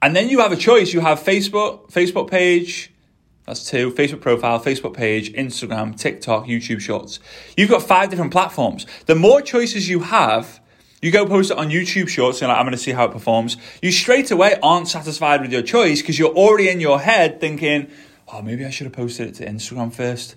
And 0.00 0.16
then 0.16 0.28
you 0.30 0.40
have 0.40 0.52
a 0.52 0.56
choice. 0.56 0.92
You 0.92 1.00
have 1.00 1.20
Facebook, 1.20 1.90
Facebook 1.92 2.30
page, 2.30 2.91
that's 3.46 3.68
two, 3.68 3.90
Facebook 3.90 4.20
profile, 4.20 4.60
Facebook 4.60 4.94
page, 4.94 5.32
Instagram, 5.32 5.96
TikTok, 5.96 6.46
YouTube 6.46 6.80
Shorts. 6.80 7.18
You've 7.56 7.70
got 7.70 7.82
five 7.82 8.10
different 8.10 8.32
platforms. 8.32 8.86
The 9.06 9.14
more 9.14 9.42
choices 9.42 9.88
you 9.88 10.00
have, 10.00 10.60
you 11.00 11.10
go 11.10 11.26
post 11.26 11.50
it 11.50 11.58
on 11.58 11.68
YouTube 11.68 12.08
Shorts, 12.08 12.40
and 12.40 12.48
like, 12.48 12.58
I'm 12.58 12.64
going 12.64 12.72
to 12.72 12.78
see 12.78 12.92
how 12.92 13.06
it 13.06 13.12
performs. 13.12 13.56
You 13.82 13.90
straight 13.90 14.30
away 14.30 14.56
aren't 14.62 14.88
satisfied 14.88 15.40
with 15.40 15.52
your 15.52 15.62
choice 15.62 16.00
because 16.00 16.18
you're 16.18 16.34
already 16.34 16.68
in 16.68 16.80
your 16.80 17.00
head 17.00 17.40
thinking, 17.40 17.88
oh, 18.32 18.42
maybe 18.42 18.64
I 18.64 18.70
should 18.70 18.86
have 18.86 18.94
posted 18.94 19.28
it 19.28 19.34
to 19.36 19.46
Instagram 19.46 19.92
first 19.92 20.36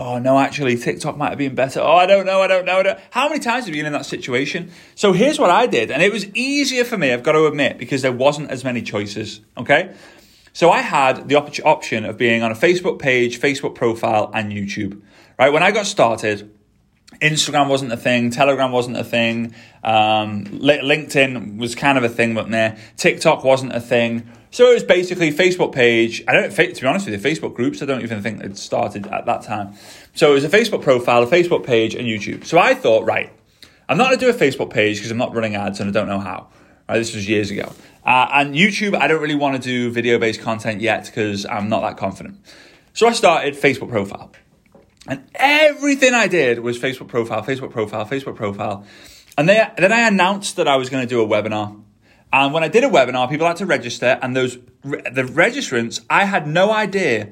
oh 0.00 0.18
no, 0.18 0.38
actually 0.38 0.76
TikTok 0.76 1.16
might 1.16 1.28
have 1.28 1.38
been 1.38 1.54
better. 1.54 1.80
Oh, 1.80 1.92
I 1.92 2.06
don't 2.06 2.24
know, 2.26 2.40
I 2.40 2.46
don't 2.46 2.64
know. 2.64 2.78
I 2.78 2.82
don't. 2.82 2.98
How 3.10 3.28
many 3.28 3.40
times 3.40 3.66
have 3.66 3.74
you 3.74 3.80
been 3.82 3.86
in 3.86 3.92
that 3.92 4.06
situation? 4.06 4.70
So 4.94 5.12
here's 5.12 5.38
what 5.38 5.50
I 5.50 5.66
did, 5.66 5.90
and 5.90 6.02
it 6.02 6.12
was 6.12 6.26
easier 6.34 6.84
for 6.84 6.96
me, 6.96 7.12
I've 7.12 7.22
got 7.22 7.32
to 7.32 7.46
admit, 7.46 7.78
because 7.78 8.02
there 8.02 8.12
wasn't 8.12 8.50
as 8.50 8.64
many 8.64 8.82
choices. 8.82 9.40
Okay. 9.56 9.94
So 10.52 10.70
I 10.70 10.80
had 10.80 11.28
the 11.28 11.36
op- 11.36 11.64
option 11.64 12.04
of 12.04 12.16
being 12.16 12.42
on 12.42 12.50
a 12.50 12.54
Facebook 12.54 12.98
page, 12.98 13.40
Facebook 13.40 13.74
profile, 13.74 14.30
and 14.34 14.52
YouTube. 14.52 15.00
Right. 15.38 15.52
When 15.52 15.62
I 15.62 15.70
got 15.70 15.86
started, 15.86 16.50
Instagram 17.20 17.68
wasn't 17.68 17.92
a 17.92 17.96
thing, 17.96 18.30
Telegram 18.30 18.72
wasn't 18.72 18.96
a 18.96 19.04
thing, 19.04 19.54
um, 19.82 20.44
LinkedIn 20.46 21.58
was 21.58 21.74
kind 21.74 21.98
of 21.98 22.04
a 22.04 22.08
thing, 22.08 22.34
but 22.34 22.50
there, 22.50 22.78
TikTok 22.96 23.44
wasn't 23.44 23.74
a 23.74 23.80
thing. 23.80 24.30
So 24.52 24.70
it 24.70 24.74
was 24.74 24.84
basically 24.84 25.32
Facebook 25.32 25.72
page. 25.72 26.24
I 26.26 26.32
don't, 26.32 26.50
to 26.50 26.80
be 26.80 26.86
honest 26.86 27.06
with 27.08 27.24
you, 27.24 27.30
Facebook 27.30 27.54
groups. 27.54 27.82
I 27.82 27.86
don't 27.86 28.02
even 28.02 28.20
think 28.20 28.42
it 28.42 28.56
started 28.56 29.06
at 29.06 29.26
that 29.26 29.42
time. 29.42 29.74
So 30.14 30.32
it 30.32 30.34
was 30.34 30.44
a 30.44 30.48
Facebook 30.48 30.82
profile, 30.82 31.22
a 31.22 31.26
Facebook 31.26 31.64
page, 31.64 31.94
and 31.94 32.06
YouTube. 32.08 32.44
So 32.44 32.58
I 32.58 32.74
thought, 32.74 33.04
right, 33.04 33.32
I'm 33.88 33.96
not 33.96 34.08
going 34.08 34.18
to 34.18 34.24
do 34.26 34.30
a 34.30 34.34
Facebook 34.34 34.70
page 34.70 34.96
because 34.96 35.10
I'm 35.12 35.18
not 35.18 35.34
running 35.34 35.54
ads 35.54 35.78
and 35.78 35.88
I 35.88 35.92
don't 35.92 36.08
know 36.08 36.18
how. 36.18 36.48
Right, 36.90 36.98
this 36.98 37.14
was 37.14 37.28
years 37.28 37.52
ago. 37.52 37.72
Uh, 38.04 38.26
and 38.32 38.52
YouTube, 38.52 38.96
I 38.96 39.06
don't 39.06 39.22
really 39.22 39.36
want 39.36 39.54
to 39.54 39.62
do 39.62 39.92
video 39.92 40.18
based 40.18 40.40
content 40.40 40.80
yet 40.80 41.04
because 41.04 41.46
I'm 41.46 41.68
not 41.68 41.82
that 41.82 41.96
confident. 41.96 42.44
So 42.94 43.06
I 43.06 43.12
started 43.12 43.54
Facebook 43.54 43.90
profile. 43.90 44.32
And 45.06 45.22
everything 45.36 46.14
I 46.14 46.26
did 46.26 46.58
was 46.58 46.80
Facebook 46.80 47.06
profile, 47.06 47.44
Facebook 47.44 47.70
profile, 47.70 48.06
Facebook 48.06 48.34
profile. 48.34 48.84
And 49.38 49.48
then, 49.48 49.70
then 49.78 49.92
I 49.92 50.08
announced 50.08 50.56
that 50.56 50.66
I 50.66 50.74
was 50.78 50.90
going 50.90 51.06
to 51.06 51.08
do 51.08 51.22
a 51.22 51.28
webinar. 51.28 51.80
And 52.32 52.52
when 52.52 52.64
I 52.64 52.68
did 52.68 52.82
a 52.82 52.88
webinar, 52.88 53.30
people 53.30 53.46
had 53.46 53.58
to 53.58 53.66
register, 53.66 54.18
and 54.20 54.34
those 54.34 54.56
the 54.82 55.28
registrants, 55.30 56.04
I 56.10 56.24
had 56.24 56.48
no 56.48 56.72
idea 56.72 57.28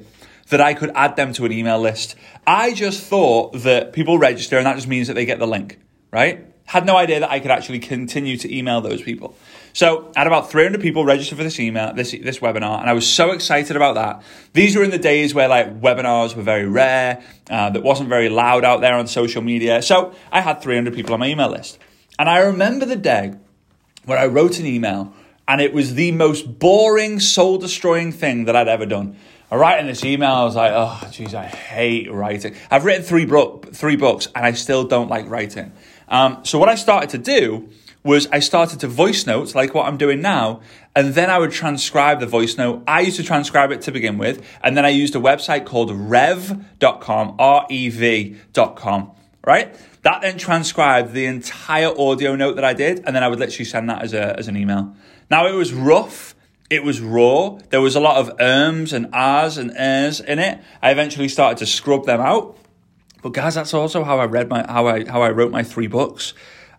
that 0.51 0.61
I 0.61 0.73
could 0.73 0.91
add 0.95 1.17
them 1.17 1.33
to 1.33 1.43
an 1.43 1.51
email 1.51 1.81
list. 1.81 2.15
I 2.47 2.73
just 2.73 3.03
thought 3.03 3.51
that 3.63 3.91
people 3.91 4.17
register, 4.17 4.57
and 4.57 4.65
that 4.65 4.75
just 4.75 4.87
means 4.87 5.07
that 5.07 5.15
they 5.15 5.25
get 5.25 5.37
the 5.37 5.47
link, 5.47 5.79
right? 6.11 6.45
Had 6.69 6.85
no 6.85 6.97
idea 6.97 7.19
that 7.21 7.31
I 7.31 7.39
could 7.39 7.49
actually 7.49 7.79
continue 7.79 8.37
to 8.37 8.55
email 8.55 8.79
those 8.79 9.01
people. 9.01 9.35
So 9.73 10.11
I 10.15 10.19
had 10.19 10.27
about 10.27 10.51
300 10.51 10.79
people 10.79 11.03
register 11.03 11.35
for 11.35 11.41
this 11.41 11.59
email, 11.59 11.95
this 11.95 12.11
this 12.11 12.37
webinar, 12.37 12.79
and 12.79 12.87
I 12.87 12.93
was 12.93 13.07
so 13.07 13.31
excited 13.31 13.75
about 13.75 13.95
that. 13.95 14.21
These 14.53 14.75
were 14.75 14.83
in 14.83 14.91
the 14.91 14.99
days 14.99 15.33
where 15.33 15.47
like 15.47 15.81
webinars 15.81 16.35
were 16.35 16.43
very 16.43 16.67
rare, 16.67 17.23
uh, 17.49 17.71
that 17.71 17.81
wasn't 17.81 18.07
very 18.07 18.29
loud 18.29 18.63
out 18.63 18.81
there 18.81 18.93
on 18.93 19.07
social 19.07 19.41
media. 19.41 19.81
So 19.81 20.13
I 20.31 20.41
had 20.41 20.61
300 20.61 20.93
people 20.93 21.15
on 21.15 21.19
my 21.21 21.27
email 21.29 21.49
list, 21.49 21.79
and 22.19 22.29
I 22.29 22.37
remember 22.41 22.85
the 22.85 22.95
day 22.95 23.33
where 24.05 24.19
I 24.19 24.27
wrote 24.27 24.59
an 24.59 24.67
email 24.67 25.11
and 25.47 25.61
it 25.61 25.73
was 25.73 25.95
the 25.95 26.11
most 26.11 26.59
boring, 26.59 27.19
soul 27.19 27.57
destroying 27.57 28.11
thing 28.11 28.45
that 28.45 28.55
I'd 28.55 28.67
ever 28.67 28.85
done. 28.85 29.15
I 29.51 29.55
write 29.55 29.79
in 29.79 29.87
this 29.87 30.05
email, 30.05 30.29
I 30.29 30.43
was 30.43 30.55
like, 30.55 30.71
oh, 30.71 30.99
jeez, 31.05 31.33
I 31.33 31.47
hate 31.47 32.11
writing. 32.11 32.55
I've 32.69 32.85
written 32.85 33.01
three, 33.01 33.25
bro- 33.25 33.61
three 33.73 33.95
books 33.95 34.27
and 34.35 34.45
I 34.45 34.51
still 34.51 34.83
don't 34.83 35.09
like 35.09 35.27
writing. 35.27 35.71
Um, 36.09 36.43
so, 36.43 36.59
what 36.59 36.69
I 36.69 36.75
started 36.75 37.09
to 37.11 37.17
do 37.17 37.69
was 38.03 38.27
I 38.31 38.39
started 38.39 38.79
to 38.79 38.87
voice 38.87 39.27
notes 39.27 39.55
like 39.55 39.73
what 39.73 39.85
I'm 39.85 39.97
doing 39.97 40.21
now, 40.21 40.61
and 40.95 41.13
then 41.13 41.29
I 41.29 41.37
would 41.37 41.51
transcribe 41.51 42.19
the 42.19 42.25
voice 42.25 42.57
note. 42.57 42.83
I 42.87 43.01
used 43.01 43.17
to 43.17 43.23
transcribe 43.23 43.71
it 43.71 43.81
to 43.81 43.91
begin 43.91 44.17
with, 44.17 44.45
and 44.63 44.75
then 44.75 44.85
I 44.85 44.89
used 44.89 45.15
a 45.15 45.19
website 45.19 45.65
called 45.65 45.91
rev.com, 45.91 47.35
R 47.37 47.67
E 47.69 47.89
V.com, 47.89 49.11
right? 49.45 49.75
That 50.03 50.21
then 50.21 50.37
transcribed 50.37 51.13
the 51.13 51.25
entire 51.25 51.89
audio 51.89 52.35
note 52.35 52.55
that 52.55 52.65
I 52.65 52.73
did, 52.73 53.03
and 53.05 53.15
then 53.15 53.23
I 53.23 53.27
would 53.27 53.39
literally 53.39 53.65
send 53.65 53.89
that 53.89 54.01
as, 54.01 54.13
a, 54.13 54.37
as 54.37 54.47
an 54.47 54.55
email. 54.55 54.95
Now, 55.29 55.47
it 55.47 55.53
was 55.53 55.73
rough. 55.73 56.35
It 56.69 56.83
was 56.83 57.01
raw. 57.01 57.57
There 57.69 57.81
was 57.81 57.95
a 57.95 57.99
lot 57.99 58.17
of 58.17 58.39
ums 58.39 58.93
and 58.93 59.13
ahs 59.13 59.57
and 59.57 59.71
ers 59.77 60.19
in 60.19 60.39
it. 60.39 60.59
I 60.81 60.91
eventually 60.91 61.27
started 61.27 61.57
to 61.57 61.65
scrub 61.65 62.05
them 62.05 62.21
out. 62.21 62.57
But 63.21 63.33
guys, 63.33 63.55
that's 63.55 63.73
also 63.73 64.03
how 64.03 64.19
I 64.19 64.25
read 64.25 64.49
my 64.49 64.65
how 64.67 64.87
I 64.87 65.07
how 65.07 65.21
I 65.21 65.29
wrote 65.29 65.51
my 65.51 65.63
three 65.63 65.87
books. 65.87 66.33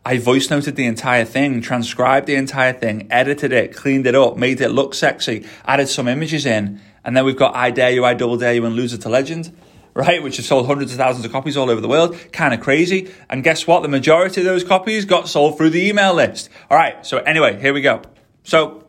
I 0.04 0.16
voice 0.16 0.48
noted 0.48 0.76
the 0.76 0.86
entire 0.86 1.26
thing, 1.26 1.60
transcribed 1.60 2.26
the 2.26 2.34
entire 2.34 2.72
thing, 2.72 3.06
edited 3.10 3.52
it, 3.52 3.76
cleaned 3.76 4.06
it 4.06 4.14
up, 4.14 4.36
made 4.36 4.60
it 4.62 4.70
look 4.70 4.94
sexy, 4.94 5.44
added 5.66 5.88
some 5.88 6.08
images 6.08 6.46
in, 6.46 6.80
and 7.04 7.14
then 7.14 7.26
we've 7.26 7.36
got 7.36 7.54
I 7.54 7.70
Dare 7.70 7.90
You, 7.90 8.04
I 8.06 8.14
Double 8.14 8.38
Dare 8.38 8.54
You, 8.54 8.64
and 8.64 8.74
Loser 8.74 8.96
to 8.96 9.08
Legend 9.10 9.54
right, 9.94 10.22
which 10.22 10.36
have 10.36 10.46
sold 10.46 10.66
hundreds 10.66 10.92
of 10.92 10.98
thousands 10.98 11.24
of 11.24 11.32
copies 11.32 11.56
all 11.56 11.70
over 11.70 11.80
the 11.80 11.88
world. 11.88 12.16
Kind 12.32 12.54
of 12.54 12.60
crazy. 12.60 13.12
And 13.28 13.42
guess 13.42 13.66
what? 13.66 13.82
The 13.82 13.88
majority 13.88 14.40
of 14.40 14.44
those 14.44 14.64
copies 14.64 15.04
got 15.04 15.28
sold 15.28 15.56
through 15.56 15.70
the 15.70 15.88
email 15.88 16.14
list. 16.14 16.48
All 16.70 16.76
right, 16.76 17.04
so 17.04 17.18
anyway, 17.18 17.60
here 17.60 17.74
we 17.74 17.80
go. 17.80 18.02
So 18.44 18.86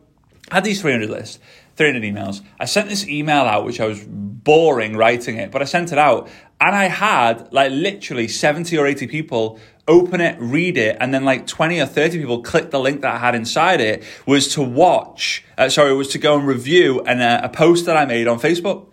I 0.50 0.56
had 0.56 0.64
these 0.64 0.80
300 0.80 1.10
lists. 1.10 1.38
300 1.82 2.02
emails. 2.02 2.42
I 2.60 2.66
sent 2.66 2.88
this 2.88 3.08
email 3.08 3.42
out, 3.42 3.64
which 3.64 3.80
I 3.80 3.86
was 3.86 4.04
boring 4.06 4.96
writing 4.96 5.36
it, 5.36 5.50
but 5.50 5.62
I 5.62 5.64
sent 5.64 5.90
it 5.90 5.98
out 5.98 6.28
and 6.60 6.76
I 6.76 6.84
had 6.84 7.52
like 7.52 7.72
literally 7.72 8.28
70 8.28 8.78
or 8.78 8.86
80 8.86 9.08
people 9.08 9.58
open 9.88 10.20
it, 10.20 10.36
read 10.40 10.78
it, 10.78 10.96
and 11.00 11.12
then 11.12 11.24
like 11.24 11.48
20 11.48 11.80
or 11.80 11.86
30 11.86 12.18
people 12.18 12.40
click 12.42 12.70
the 12.70 12.78
link 12.78 13.00
that 13.00 13.16
I 13.16 13.18
had 13.18 13.34
inside 13.34 13.80
it 13.80 14.04
was 14.26 14.54
to 14.54 14.62
watch, 14.62 15.44
uh, 15.58 15.68
sorry, 15.68 15.92
was 15.92 16.08
to 16.08 16.18
go 16.18 16.38
and 16.38 16.46
review 16.46 17.00
an, 17.00 17.20
uh, 17.20 17.40
a 17.42 17.48
post 17.48 17.86
that 17.86 17.96
I 17.96 18.04
made 18.04 18.28
on 18.28 18.38
Facebook. 18.38 18.92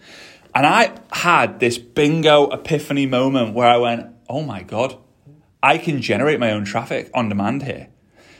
And 0.55 0.65
I 0.65 0.95
had 1.11 1.59
this 1.59 1.77
bingo 1.77 2.49
epiphany 2.49 3.05
moment 3.05 3.53
where 3.53 3.67
I 3.67 3.77
went, 3.77 4.07
oh 4.27 4.41
my 4.41 4.63
God, 4.63 4.97
I 5.61 5.77
can 5.77 6.01
generate 6.01 6.39
my 6.39 6.51
own 6.51 6.65
traffic 6.65 7.11
on 7.13 7.29
demand 7.29 7.63
here. 7.63 7.89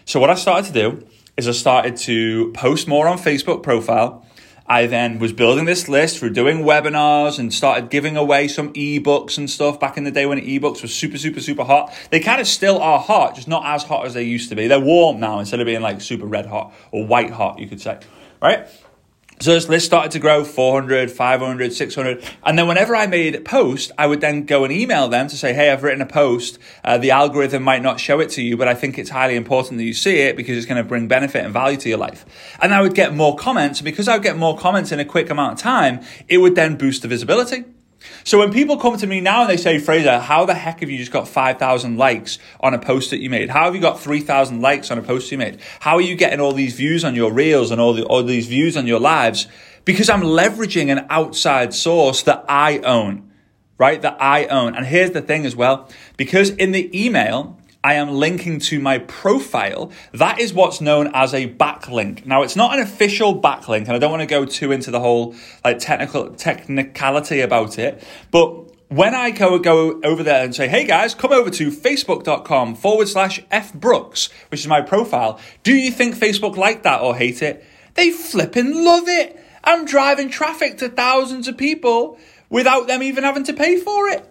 So 0.06 0.20
what 0.20 0.32
I 0.32 0.36
started 0.36 0.74
to 0.74 0.74
do 0.74 1.08
is 1.38 1.48
I 1.48 1.52
started 1.52 1.96
to 1.98 2.52
post 2.54 2.88
more 2.88 3.08
on 3.08 3.18
Facebook 3.18 3.64
profile. 3.64 4.26
I 4.70 4.86
then 4.86 5.18
was 5.18 5.34
building 5.34 5.66
this 5.66 5.90
list 5.90 6.20
through 6.20 6.30
doing 6.30 6.60
webinars 6.60 7.40
and 7.40 7.52
started 7.52 7.90
giving 7.90 8.16
away 8.16 8.48
some 8.48 8.72
ebooks 8.74 9.40
and 9.40 9.50
stuff 9.50 9.80
back 9.80 9.98
in 9.98 10.04
the 10.04 10.12
day 10.12 10.28
when 10.28 10.40
ebooks 10.40 10.84
were 10.84 10.88
super, 10.88 11.18
super, 11.18 11.42
super 11.42 11.64
hot. 11.64 11.92
They 12.12 12.20
kind 12.20 12.40
of 12.40 12.46
still 12.46 12.80
are 12.80 13.00
hot, 13.00 13.34
just 13.34 13.48
not 13.48 13.66
as 13.66 13.84
hot 13.84 14.06
as 14.06 14.14
they 14.14 14.22
used 14.22 14.50
to 14.50 14.56
be. 14.56 14.68
They're 14.68 14.80
warm 14.80 15.20
now 15.20 15.40
instead 15.40 15.60
of 15.60 15.66
being 15.66 15.82
like 15.82 16.02
super 16.02 16.28
red 16.28 16.46
hot 16.46 16.72
or 16.92 17.04
white 17.04 17.32
hot, 17.32 17.58
you 17.58 17.68
could 17.68 17.82
say, 17.82 18.00
right? 18.44 18.68
So 19.42 19.54
this 19.54 19.70
list 19.70 19.86
started 19.86 20.12
to 20.12 20.20
grow 20.20 20.44
400, 20.44 21.10
500, 21.10 21.72
600. 21.72 22.24
And 22.44 22.60
then 22.60 22.68
whenever 22.68 22.94
I 22.94 23.08
made 23.08 23.36
a 23.36 23.40
post, 23.40 23.90
I 23.98 24.06
would 24.06 24.20
then 24.20 24.44
go 24.44 24.66
and 24.66 24.74
email 24.74 25.08
them 25.08 25.30
to 25.30 25.38
say, 25.38 25.54
Hey, 25.54 25.72
I've 25.72 25.82
written 25.82 26.02
a 26.02 26.06
post. 26.06 26.60
Uh, 26.84 26.98
the 26.98 27.12
algorithm 27.12 27.64
might 27.64 27.82
not 27.82 28.02
show 28.02 28.20
it 28.20 28.32
to 28.32 28.42
you, 28.42 28.58
but 28.58 28.68
I 28.68 28.76
think 28.76 28.98
it's 28.98 29.10
highly 29.10 29.38
important 29.38 29.78
that 29.78 29.86
you 29.86 29.94
see 29.94 30.18
it 30.18 30.36
because 30.36 30.58
it's 30.58 30.66
going 30.66 30.84
to 30.84 30.88
bring 30.88 31.08
benefit 31.08 31.46
and 31.46 31.54
value 31.54 31.78
to 31.78 31.88
your 31.88 31.98
life. 31.98 32.26
And 32.62 32.74
I 32.74 32.82
would 32.82 32.96
get 32.96 33.14
more 33.16 33.38
comments. 33.38 33.80
Because 33.80 34.10
I 34.10 34.16
would 34.16 34.24
get 34.24 34.36
more 34.36 34.58
comments 34.58 34.92
in 34.92 35.00
a 35.00 35.06
quick 35.06 35.30
amount 35.30 35.54
of 35.54 35.60
time, 35.60 36.02
it 36.28 36.40
would 36.40 36.56
then 36.56 36.76
boost 36.76 37.02
the 37.02 37.08
visibility. 37.08 37.64
So 38.24 38.40
when 38.40 38.52
people 38.52 38.78
come 38.78 38.98
to 38.98 39.08
me 39.08 39.22
now 39.22 39.42
and 39.42 39.50
they 39.50 39.58
say, 39.58 39.80
Fraser, 39.80 40.20
how 40.20 40.46
the 40.46 40.54
heck 40.54 40.80
have 40.80 40.90
you 40.90 40.98
just 40.98 41.12
got 41.12 41.28
5,000 41.28 41.98
likes 41.98 42.40
on 42.60 42.74
a 42.74 42.80
post 42.80 43.10
that 43.12 43.20
you 43.20 43.30
made? 43.30 43.50
How 43.50 43.66
have 43.66 43.76
you 43.76 43.82
got 43.82 44.00
3,000 44.00 44.62
likes 44.62 44.92
on 44.92 44.98
a 44.98 45.02
post 45.02 45.32
you 45.32 45.38
made? 45.38 45.60
How 45.80 45.96
are 45.96 46.02
you 46.02 46.16
getting 46.16 46.40
all 46.40 46.54
these 46.54 46.76
views 46.76 47.04
on 47.04 47.16
your 47.16 47.32
reels 47.32 47.72
and 47.72 47.82
all, 47.82 47.94
the, 47.94 48.06
all 48.06 48.24
these 48.24 48.48
views 48.48 48.78
on 48.78 48.88
your 48.88 49.00
lives? 49.00 49.48
Because 49.86 50.10
I'm 50.10 50.22
leveraging 50.22 50.92
an 50.92 51.06
outside 51.10 51.74
source 51.74 52.24
that 52.24 52.46
I 52.48 52.80
own, 52.80 53.32
right? 53.78 54.02
That 54.02 54.18
I 54.22 54.46
own. 54.46 54.76
And 54.76 54.86
here's 54.86 55.12
the 55.12 55.22
thing 55.22 55.46
as 55.46 55.56
well, 55.56 55.90
because 56.16 56.52
in 56.52 56.72
the 56.72 56.90
email, 57.06 57.59
I 57.84 57.94
am 57.94 58.10
linking 58.10 58.60
to 58.60 58.80
my 58.80 58.98
profile. 58.98 59.92
That 60.12 60.40
is 60.40 60.54
what's 60.54 60.82
known 60.82 61.12
as 61.14 61.34
a 61.34 61.48
backlink. 61.48 62.26
Now, 62.26 62.44
it's 62.44 62.58
not 62.58 62.74
an 62.74 62.82
official 62.82 63.40
backlink, 63.40 63.88
and 63.88 63.92
I 63.92 64.00
don't 64.00 64.12
want 64.12 64.22
to 64.22 64.28
go 64.28 64.44
too 64.46 64.72
into 64.72 64.92
the 64.92 65.00
whole 65.00 65.34
like 65.64 65.80
technical 65.80 66.32
technicality 66.32 67.40
about 67.40 67.80
it. 67.80 68.04
But 68.32 68.70
when 68.90 69.16
I 69.16 69.30
go, 69.30 69.58
go 69.60 70.02
over 70.04 70.24
there 70.24 70.44
and 70.44 70.54
say, 70.54 70.68
hey 70.68 70.84
guys, 70.84 71.16
come 71.16 71.32
over 71.32 71.50
to 71.52 71.72
facebook.com 71.72 72.76
forward 72.76 73.08
slash 73.08 73.42
F 73.50 73.74
Brooks, 73.74 74.30
which 74.50 74.60
is 74.60 74.68
my 74.68 74.82
profile, 74.82 75.40
do 75.64 75.74
you 75.74 75.92
think 75.92 76.16
Facebook 76.16 76.58
like 76.58 76.84
that 76.84 77.02
or 77.02 77.16
hate 77.16 77.42
it? 77.42 77.64
They 77.94 78.12
flipping 78.12 78.84
love 78.84 79.08
it. 79.08 79.40
I'm 79.64 79.86
driving 79.86 80.30
traffic 80.30 80.80
to 80.80 80.90
thousands 80.90 81.48
of 81.48 81.58
people 81.58 82.18
without 82.50 82.88
them 82.88 83.04
even 83.04 83.24
having 83.24 83.44
to 83.46 83.54
pay 83.54 83.78
for 83.78 84.10
it. 84.10 84.28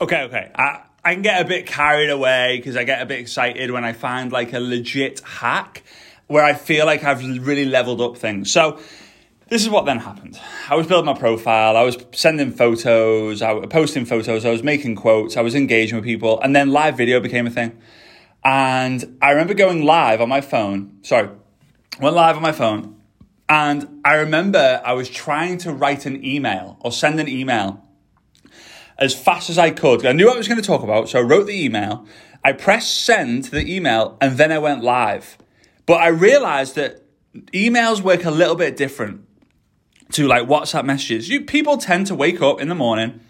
Okay, 0.00 0.22
okay. 0.22 0.50
I, 0.54 0.82
I 1.04 1.14
can 1.14 1.22
get 1.22 1.40
a 1.40 1.44
bit 1.44 1.66
carried 1.66 2.10
away 2.10 2.56
because 2.58 2.76
I 2.76 2.84
get 2.84 3.00
a 3.00 3.06
bit 3.06 3.20
excited 3.20 3.70
when 3.70 3.84
I 3.84 3.92
find 3.92 4.32
like 4.32 4.52
a 4.52 4.60
legit 4.60 5.20
hack 5.20 5.82
where 6.26 6.44
I 6.44 6.54
feel 6.54 6.86
like 6.86 7.04
I've 7.04 7.22
really 7.46 7.64
leveled 7.64 8.00
up 8.00 8.16
things. 8.16 8.50
So, 8.50 8.78
this 9.48 9.62
is 9.62 9.70
what 9.70 9.86
then 9.86 9.98
happened. 9.98 10.38
I 10.68 10.74
was 10.74 10.86
building 10.86 11.06
my 11.06 11.18
profile, 11.18 11.76
I 11.76 11.82
was 11.82 11.96
sending 12.12 12.52
photos, 12.52 13.40
I 13.40 13.52
was 13.52 13.66
posting 13.70 14.04
photos, 14.04 14.44
I 14.44 14.50
was 14.50 14.62
making 14.62 14.96
quotes, 14.96 15.38
I 15.38 15.40
was 15.40 15.54
engaging 15.54 15.96
with 15.96 16.04
people, 16.04 16.38
and 16.40 16.54
then 16.54 16.70
live 16.70 16.98
video 16.98 17.18
became 17.18 17.46
a 17.46 17.50
thing. 17.50 17.78
And 18.44 19.16
I 19.22 19.30
remember 19.30 19.54
going 19.54 19.84
live 19.84 20.20
on 20.20 20.28
my 20.28 20.42
phone, 20.42 20.98
sorry, 21.02 21.30
went 21.98 22.14
live 22.14 22.36
on 22.36 22.42
my 22.42 22.52
phone, 22.52 23.00
and 23.48 24.00
I 24.04 24.16
remember 24.16 24.82
I 24.84 24.92
was 24.92 25.08
trying 25.08 25.56
to 25.58 25.72
write 25.72 26.04
an 26.04 26.22
email 26.22 26.76
or 26.80 26.92
send 26.92 27.18
an 27.18 27.28
email 27.28 27.87
as 28.98 29.14
fast 29.14 29.48
as 29.48 29.58
I 29.58 29.70
could. 29.70 30.04
I 30.04 30.12
knew 30.12 30.26
what 30.26 30.34
I 30.34 30.38
was 30.38 30.48
going 30.48 30.60
to 30.60 30.66
talk 30.66 30.82
about, 30.82 31.08
so 31.08 31.18
I 31.18 31.22
wrote 31.22 31.46
the 31.46 31.64
email, 31.64 32.06
I 32.44 32.52
pressed 32.52 33.04
send 33.04 33.44
to 33.44 33.50
the 33.52 33.74
email, 33.74 34.16
and 34.20 34.36
then 34.36 34.52
I 34.52 34.58
went 34.58 34.82
live. 34.82 35.38
But 35.86 36.00
I 36.00 36.08
realized 36.08 36.74
that 36.74 37.02
emails 37.52 38.00
work 38.00 38.24
a 38.24 38.30
little 38.30 38.56
bit 38.56 38.76
different 38.76 39.24
to 40.12 40.26
like 40.26 40.46
WhatsApp 40.48 40.84
messages. 40.84 41.28
You 41.28 41.42
people 41.42 41.76
tend 41.76 42.06
to 42.08 42.14
wake 42.14 42.40
up 42.40 42.60
in 42.60 42.68
the 42.68 42.74
morning, 42.74 43.20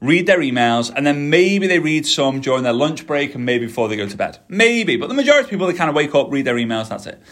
read 0.00 0.26
their 0.26 0.38
emails, 0.38 0.92
and 0.94 1.06
then 1.06 1.30
maybe 1.30 1.66
they 1.66 1.78
read 1.78 2.06
some 2.06 2.40
during 2.40 2.62
their 2.62 2.72
lunch 2.72 3.06
break 3.06 3.34
and 3.34 3.44
maybe 3.44 3.66
before 3.66 3.88
they 3.88 3.96
go 3.96 4.08
to 4.08 4.16
bed. 4.16 4.38
Maybe, 4.48 4.96
but 4.96 5.08
the 5.08 5.14
majority 5.14 5.44
of 5.44 5.50
people 5.50 5.66
they 5.66 5.74
kind 5.74 5.90
of 5.90 5.96
wake 5.96 6.14
up, 6.14 6.30
read 6.30 6.44
their 6.44 6.56
emails, 6.56 6.88
that's 6.88 7.06
it. 7.06 7.22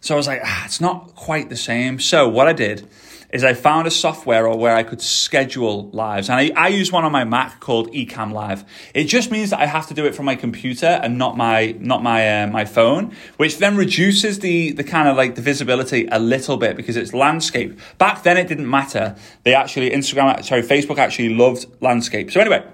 So 0.00 0.14
I 0.14 0.16
was 0.16 0.26
like, 0.26 0.40
ah, 0.44 0.64
it's 0.64 0.80
not 0.80 1.14
quite 1.14 1.48
the 1.48 1.56
same. 1.56 2.00
So 2.00 2.28
what 2.28 2.48
I 2.48 2.52
did 2.52 2.88
is 3.32 3.44
I 3.44 3.54
found 3.54 3.86
a 3.86 3.90
software 3.90 4.46
or 4.46 4.58
where 4.58 4.76
I 4.76 4.82
could 4.82 5.00
schedule 5.00 5.88
lives. 5.90 6.28
And 6.28 6.38
I, 6.38 6.50
I 6.54 6.68
use 6.68 6.92
one 6.92 7.04
on 7.04 7.12
my 7.12 7.24
Mac 7.24 7.60
called 7.60 7.90
Ecamm 7.92 8.32
Live. 8.32 8.64
It 8.94 9.04
just 9.04 9.30
means 9.30 9.50
that 9.50 9.60
I 9.60 9.66
have 9.66 9.86
to 9.88 9.94
do 9.94 10.04
it 10.04 10.14
from 10.14 10.26
my 10.26 10.36
computer 10.36 10.86
and 10.86 11.16
not 11.16 11.36
my, 11.36 11.74
not 11.78 12.02
my, 12.02 12.42
uh, 12.42 12.46
my 12.48 12.66
phone, 12.66 13.14
which 13.38 13.58
then 13.58 13.76
reduces 13.76 14.40
the, 14.40 14.72
the 14.72 14.84
kind 14.84 15.08
of 15.08 15.16
like 15.16 15.34
the 15.34 15.42
visibility 15.42 16.06
a 16.12 16.18
little 16.18 16.58
bit 16.58 16.76
because 16.76 16.96
it's 16.96 17.14
landscape. 17.14 17.80
Back 17.96 18.22
then 18.22 18.36
it 18.36 18.48
didn't 18.48 18.68
matter. 18.68 19.16
They 19.44 19.54
actually, 19.54 19.90
Instagram, 19.90 20.44
sorry, 20.44 20.62
Facebook 20.62 20.98
actually 20.98 21.34
loved 21.34 21.66
landscape. 21.80 22.30
So 22.30 22.40
anyway, 22.40 22.64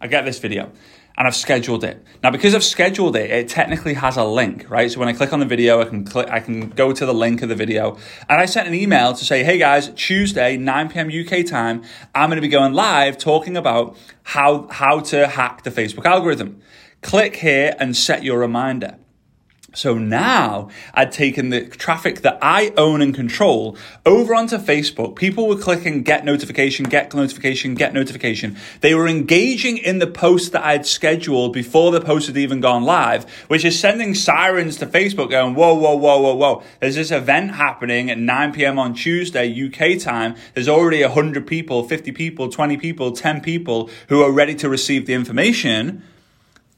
I 0.00 0.06
get 0.06 0.24
this 0.24 0.38
video 0.38 0.70
and 1.16 1.28
I've 1.28 1.36
scheduled 1.36 1.84
it. 1.84 2.04
Now, 2.22 2.30
because 2.30 2.54
I've 2.54 2.64
scheduled 2.64 3.14
it, 3.14 3.30
it 3.30 3.48
technically 3.48 3.94
has 3.94 4.16
a 4.16 4.24
link, 4.24 4.68
right? 4.68 4.90
So 4.90 4.98
when 4.98 5.08
I 5.08 5.12
click 5.12 5.32
on 5.32 5.40
the 5.40 5.46
video, 5.46 5.80
I 5.80 5.84
can 5.84 6.04
click, 6.04 6.28
I 6.28 6.40
can 6.40 6.70
go 6.70 6.92
to 6.92 7.06
the 7.06 7.14
link 7.14 7.42
of 7.42 7.48
the 7.48 7.54
video. 7.54 7.96
And 8.28 8.40
I 8.40 8.46
sent 8.46 8.66
an 8.66 8.74
email 8.74 9.12
to 9.14 9.24
say, 9.24 9.44
hey 9.44 9.58
guys, 9.58 9.90
Tuesday, 9.90 10.56
9 10.56 10.88
p.m. 10.88 11.08
UK 11.08 11.46
time, 11.46 11.82
I'm 12.14 12.30
going 12.30 12.36
to 12.36 12.42
be 12.42 12.48
going 12.48 12.72
live 12.72 13.16
talking 13.16 13.56
about 13.56 13.96
how, 14.24 14.66
how 14.68 15.00
to 15.00 15.28
hack 15.28 15.62
the 15.62 15.70
Facebook 15.70 16.04
algorithm. 16.04 16.60
Click 17.02 17.36
here 17.36 17.76
and 17.78 17.96
set 17.96 18.24
your 18.24 18.38
reminder. 18.38 18.98
So 19.74 19.98
now 19.98 20.70
I'd 20.94 21.12
taken 21.12 21.50
the 21.50 21.66
traffic 21.66 22.20
that 22.22 22.38
I 22.40 22.72
own 22.76 23.02
and 23.02 23.14
control 23.14 23.76
over 24.06 24.34
onto 24.34 24.56
Facebook. 24.56 25.16
People 25.16 25.48
were 25.48 25.56
clicking 25.56 26.02
get 26.02 26.24
notification, 26.24 26.86
get 26.86 27.12
notification, 27.12 27.74
get 27.74 27.92
notification. 27.92 28.56
They 28.80 28.94
were 28.94 29.08
engaging 29.08 29.78
in 29.78 29.98
the 29.98 30.06
post 30.06 30.52
that 30.52 30.64
I'd 30.64 30.86
scheduled 30.86 31.52
before 31.52 31.90
the 31.90 32.00
post 32.00 32.28
had 32.28 32.36
even 32.36 32.60
gone 32.60 32.84
live, 32.84 33.28
which 33.48 33.64
is 33.64 33.78
sending 33.78 34.14
sirens 34.14 34.76
to 34.78 34.86
Facebook 34.86 35.30
going, 35.30 35.54
whoa, 35.54 35.74
whoa, 35.74 35.96
whoa, 35.96 36.20
whoa, 36.20 36.34
whoa. 36.34 36.62
There's 36.80 36.94
this 36.94 37.10
event 37.10 37.52
happening 37.52 38.10
at 38.10 38.18
9 38.18 38.52
p.m. 38.52 38.78
on 38.78 38.94
Tuesday, 38.94 39.50
UK 39.50 40.00
time. 40.00 40.36
There's 40.54 40.68
already 40.68 41.02
100 41.02 41.46
people, 41.46 41.86
50 41.86 42.12
people, 42.12 42.48
20 42.48 42.76
people, 42.76 43.12
10 43.12 43.40
people 43.40 43.90
who 44.08 44.22
are 44.22 44.30
ready 44.30 44.54
to 44.56 44.68
receive 44.68 45.06
the 45.06 45.14
information 45.14 46.02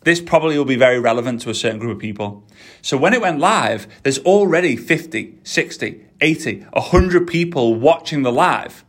this 0.07 0.21
probably 0.21 0.57
will 0.57 0.65
be 0.65 0.77
very 0.77 1.01
relevant 1.01 1.41
to 1.41 1.51
a 1.51 1.55
certain 1.55 1.81
group 1.81 1.97
of 1.97 1.99
people. 1.99 2.47
So 2.81 2.97
when 2.97 3.13
it 3.13 3.21
went 3.21 3.41
live, 3.41 3.89
there's 4.05 4.21
already 4.21 4.77
50, 4.77 5.41
60, 5.43 6.07
80, 6.21 6.61
100 6.61 7.27
people 7.27 7.75
watching 7.75 8.23
the 8.23 8.31
live. 8.31 8.85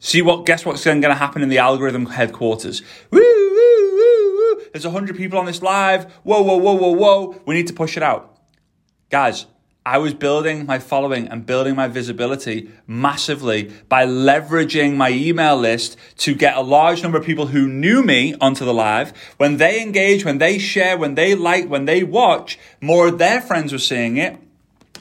See 0.00 0.20
what, 0.20 0.46
guess 0.46 0.66
what's 0.66 0.82
going 0.82 1.00
to 1.02 1.14
happen 1.14 1.42
in 1.42 1.48
the 1.48 1.58
algorithm 1.58 2.06
headquarters? 2.06 2.82
Woo, 3.12 3.20
woo, 3.20 3.92
woo, 3.94 4.56
woo. 4.56 4.62
There's 4.72 4.84
100 4.84 5.16
people 5.16 5.38
on 5.38 5.46
this 5.46 5.62
live. 5.62 6.12
Whoa, 6.24 6.42
whoa, 6.42 6.56
whoa, 6.56 6.74
whoa, 6.74 6.90
whoa. 6.90 7.40
We 7.46 7.54
need 7.54 7.68
to 7.68 7.72
push 7.72 7.96
it 7.96 8.02
out. 8.02 8.36
Guys, 9.10 9.46
I 9.90 9.98
was 9.98 10.14
building 10.14 10.66
my 10.66 10.78
following 10.78 11.26
and 11.26 11.44
building 11.44 11.74
my 11.74 11.88
visibility 11.88 12.70
massively 12.86 13.72
by 13.88 14.06
leveraging 14.06 14.94
my 14.94 15.10
email 15.10 15.56
list 15.56 15.96
to 16.18 16.32
get 16.32 16.56
a 16.56 16.60
large 16.60 17.02
number 17.02 17.18
of 17.18 17.24
people 17.24 17.46
who 17.46 17.66
knew 17.66 18.00
me 18.00 18.36
onto 18.40 18.64
the 18.64 18.72
live. 18.72 19.12
When 19.36 19.56
they 19.56 19.82
engage, 19.82 20.24
when 20.24 20.38
they 20.38 20.60
share, 20.60 20.96
when 20.96 21.16
they 21.16 21.34
like, 21.34 21.68
when 21.68 21.86
they 21.86 22.04
watch, 22.04 22.56
more 22.80 23.08
of 23.08 23.18
their 23.18 23.40
friends 23.40 23.72
were 23.72 23.78
seeing 23.78 24.16
it. 24.16 24.38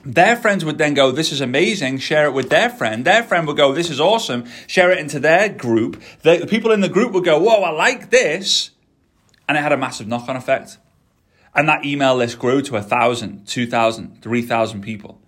Their 0.03 0.35
friends 0.35 0.65
would 0.65 0.79
then 0.79 0.95
go, 0.95 1.11
This 1.11 1.31
is 1.31 1.39
amazing, 1.39 1.99
share 1.99 2.25
it 2.25 2.33
with 2.33 2.49
their 2.49 2.71
friend. 2.71 3.05
Their 3.05 3.21
friend 3.21 3.45
would 3.45 3.57
go, 3.57 3.71
This 3.71 3.91
is 3.91 3.99
awesome, 3.99 4.45
share 4.65 4.89
it 4.89 4.97
into 4.97 5.19
their 5.19 5.49
group. 5.49 6.01
The, 6.23 6.47
people 6.49 6.71
in 6.71 6.81
the 6.81 6.89
group 6.89 7.11
would 7.13 7.25
go, 7.25 7.37
Whoa, 7.37 7.61
I 7.61 7.69
like 7.69 8.09
this. 8.09 8.71
And 9.47 9.55
it 9.55 9.61
had 9.61 9.71
a 9.71 9.77
massive 9.77 10.07
knock 10.07 10.27
on 10.27 10.35
effect. 10.35 10.79
And 11.55 11.67
that 11.67 11.85
email 11.85 12.15
list 12.15 12.39
grew 12.39 12.61
to 12.61 12.73
1,000, 12.73 13.47
2,000, 13.47 14.21
3,000 14.21 14.81
people. 14.81 15.21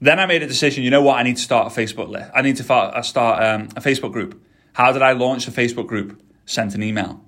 Then 0.00 0.18
I 0.18 0.26
made 0.26 0.42
a 0.42 0.46
decision, 0.46 0.84
you 0.84 0.90
know 0.90 1.02
what, 1.02 1.18
I 1.18 1.22
need 1.22 1.36
to 1.36 1.42
start 1.42 1.72
a 1.72 1.80
Facebook 1.80 2.08
list. 2.08 2.30
I 2.34 2.42
need 2.42 2.56
to 2.56 2.74
uh, 2.74 3.02
start 3.02 3.42
um, 3.42 3.68
a 3.76 3.80
Facebook 3.80 4.12
group. 4.12 4.42
How 4.74 4.92
did 4.92 5.02
I 5.02 5.12
launch 5.12 5.48
a 5.48 5.50
Facebook 5.50 5.86
group? 5.86 6.20
Sent 6.44 6.74
an 6.74 6.82
email. 6.82 7.24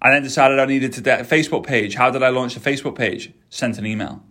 I 0.00 0.10
then 0.10 0.22
decided 0.22 0.58
I 0.58 0.66
needed 0.66 0.92
to 0.94 1.00
get 1.00 1.20
a 1.20 1.24
Facebook 1.24 1.66
page. 1.66 1.94
How 1.94 2.10
did 2.10 2.22
I 2.22 2.28
launch 2.28 2.56
a 2.56 2.60
Facebook 2.60 2.96
page? 2.96 3.32
Sent 3.48 3.78
an 3.78 3.86
email. 3.86 4.22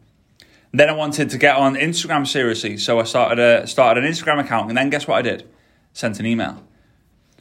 Then 0.73 0.89
I 0.89 0.93
wanted 0.93 1.30
to 1.30 1.38
get 1.38 1.56
on 1.56 1.76
Instagram 1.76 2.28
seriously, 2.28 2.78
so 2.78 3.00
I 3.00 3.04
started 3.04 3.39
a 3.39 3.67
started 3.67 4.04
an 4.04 4.12
Instagram 4.12 4.39
account, 4.39 4.69
and 4.69 4.78
then 4.78 4.89
guess 4.89 5.08
what 5.08 5.17
I 5.17 5.21
did? 5.21 5.50
Sent 5.93 6.19
an 6.19 6.26
email. 6.26 6.63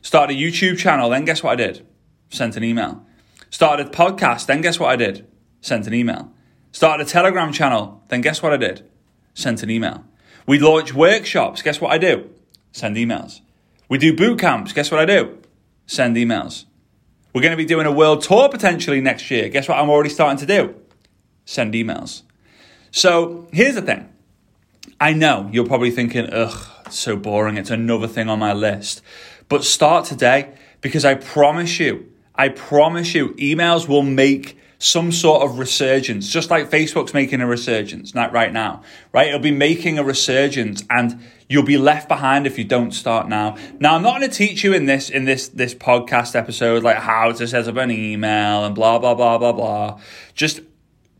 Started 0.00 0.36
a 0.36 0.40
YouTube 0.40 0.78
channel, 0.78 1.10
then 1.10 1.24
guess 1.24 1.42
what 1.42 1.50
I 1.52 1.56
did? 1.56 1.86
Sent 2.30 2.56
an 2.56 2.64
email. 2.64 3.04
Started 3.50 3.88
a 3.88 3.90
podcast, 3.90 4.46
then 4.46 4.60
guess 4.60 4.78
what 4.78 4.90
I 4.90 4.96
did? 4.96 5.26
Sent 5.66 5.88
an 5.88 5.94
email. 5.94 6.30
Started 6.70 7.04
a 7.04 7.10
Telegram 7.10 7.50
channel. 7.50 8.00
Then 8.06 8.20
guess 8.20 8.40
what 8.40 8.52
I 8.52 8.56
did? 8.56 8.88
Sent 9.34 9.64
an 9.64 9.70
email. 9.70 10.04
We 10.46 10.60
launch 10.60 10.94
workshops. 10.94 11.60
Guess 11.60 11.80
what 11.80 11.90
I 11.90 11.98
do? 11.98 12.30
Send 12.70 12.96
emails. 12.96 13.40
We 13.88 13.98
do 13.98 14.14
boot 14.14 14.38
camps. 14.38 14.72
Guess 14.72 14.92
what 14.92 15.00
I 15.00 15.04
do? 15.04 15.38
Send 15.84 16.14
emails. 16.16 16.66
We're 17.34 17.40
going 17.40 17.50
to 17.50 17.56
be 17.56 17.64
doing 17.64 17.84
a 17.84 17.90
world 17.90 18.22
tour 18.22 18.48
potentially 18.48 19.00
next 19.00 19.28
year. 19.28 19.48
Guess 19.48 19.68
what 19.68 19.76
I'm 19.76 19.90
already 19.90 20.08
starting 20.08 20.38
to 20.38 20.46
do? 20.46 20.76
Send 21.46 21.74
emails. 21.74 22.22
So 22.92 23.48
here's 23.52 23.74
the 23.74 23.82
thing. 23.82 24.08
I 25.00 25.14
know 25.14 25.50
you're 25.52 25.66
probably 25.66 25.90
thinking, 25.90 26.32
ugh, 26.32 26.64
so 26.90 27.16
boring. 27.16 27.56
It's 27.56 27.72
another 27.72 28.06
thing 28.06 28.28
on 28.28 28.38
my 28.38 28.52
list. 28.52 29.02
But 29.48 29.64
start 29.64 30.04
today 30.04 30.54
because 30.80 31.04
I 31.04 31.16
promise 31.16 31.80
you, 31.80 32.12
I 32.36 32.50
promise 32.50 33.16
you, 33.16 33.30
emails 33.30 33.88
will 33.88 34.02
make 34.02 34.56
some 34.78 35.10
sort 35.10 35.42
of 35.42 35.58
resurgence, 35.58 36.30
just 36.30 36.50
like 36.50 36.70
Facebook's 36.70 37.14
making 37.14 37.40
a 37.40 37.46
resurgence 37.46 38.14
not 38.14 38.32
right 38.32 38.52
now, 38.52 38.82
right? 39.12 39.28
It'll 39.28 39.40
be 39.40 39.50
making 39.50 39.98
a 39.98 40.04
resurgence 40.04 40.84
and 40.90 41.22
you'll 41.48 41.64
be 41.64 41.78
left 41.78 42.08
behind 42.08 42.46
if 42.46 42.58
you 42.58 42.64
don't 42.64 42.92
start 42.92 43.28
now. 43.28 43.56
Now, 43.80 43.94
I'm 43.94 44.02
not 44.02 44.18
going 44.18 44.30
to 44.30 44.36
teach 44.36 44.62
you 44.64 44.74
in 44.74 44.84
this, 44.86 45.08
in 45.08 45.24
this, 45.24 45.48
this 45.48 45.74
podcast 45.74 46.34
episode, 46.34 46.82
like 46.82 46.98
how 46.98 47.32
to 47.32 47.48
set 47.48 47.68
up 47.68 47.76
an 47.76 47.90
email 47.90 48.64
and 48.64 48.74
blah, 48.74 48.98
blah, 48.98 49.14
blah, 49.14 49.38
blah, 49.38 49.52
blah. 49.52 50.00
Just 50.34 50.60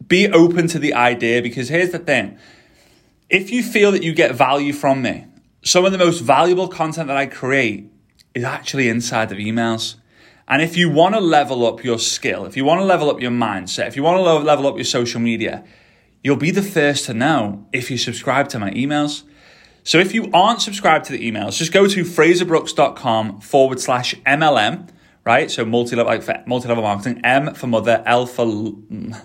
be 0.07 0.29
open 0.29 0.69
to 0.69 0.79
the 0.79 0.93
idea 0.93 1.41
because 1.41 1.69
here's 1.69 1.91
the 1.91 1.99
thing. 1.99 2.39
If 3.31 3.51
you 3.51 3.63
feel 3.63 3.91
that 3.93 4.03
you 4.03 4.15
get 4.15 4.35
value 4.35 4.73
from 4.73 5.01
me, 5.01 5.27
some 5.65 5.85
of 5.85 5.93
the 5.93 5.99
most 5.99 6.21
valuable 6.21 6.69
content 6.69 7.09
that 7.09 7.17
I 7.17 7.27
create 7.27 7.91
is 8.35 8.45
actually 8.45 8.89
inside 8.89 9.33
of 9.33 9.39
emails. 9.39 9.97
And 10.49 10.63
if 10.63 10.77
you 10.77 10.89
want 10.89 11.15
to 11.15 11.21
level 11.21 11.67
up 11.67 11.83
your 11.83 11.99
skill, 11.99 12.45
if 12.45 12.57
you 12.57 12.65
want 12.65 12.81
to 12.81 12.85
level 12.85 13.11
up 13.11 13.21
your 13.21 13.33
mindset, 13.33 13.89
if 13.89 13.97
you 13.97 14.03
want 14.03 14.19
to 14.19 14.23
level 14.45 14.67
up 14.67 14.77
your 14.77 14.85
social 14.85 15.21
media, 15.21 15.65
you'll 16.23 16.37
be 16.37 16.53
the 16.53 16.63
first 16.63 17.07
to 17.07 17.15
know 17.15 17.67
if 17.73 17.91
you 17.91 17.99
subscribe 17.99 18.49
to 18.51 18.59
my 18.59 18.71
emails. 18.71 19.25
So 19.83 19.99
if 19.99 20.15
you 20.15 20.31
aren't 20.33 20.61
subscribed 20.61 21.05
to 21.07 21.13
the 21.13 21.31
emails, 21.31 21.59
just 21.59 21.73
go 21.73 21.87
to 21.87 22.05
fraserbrooks.com 22.05 23.41
forward 23.41 23.81
slash 23.81 24.15
MLM, 24.27 24.89
right? 25.27 25.51
So 25.51 25.67
multi-level, 25.67 26.11
like 26.11 26.47
multi-level 26.47 26.83
marketing, 26.83 27.21
M 27.25 27.53
for 27.55 27.67
mother, 27.67 28.03
L 28.07 28.25
for 28.25 28.47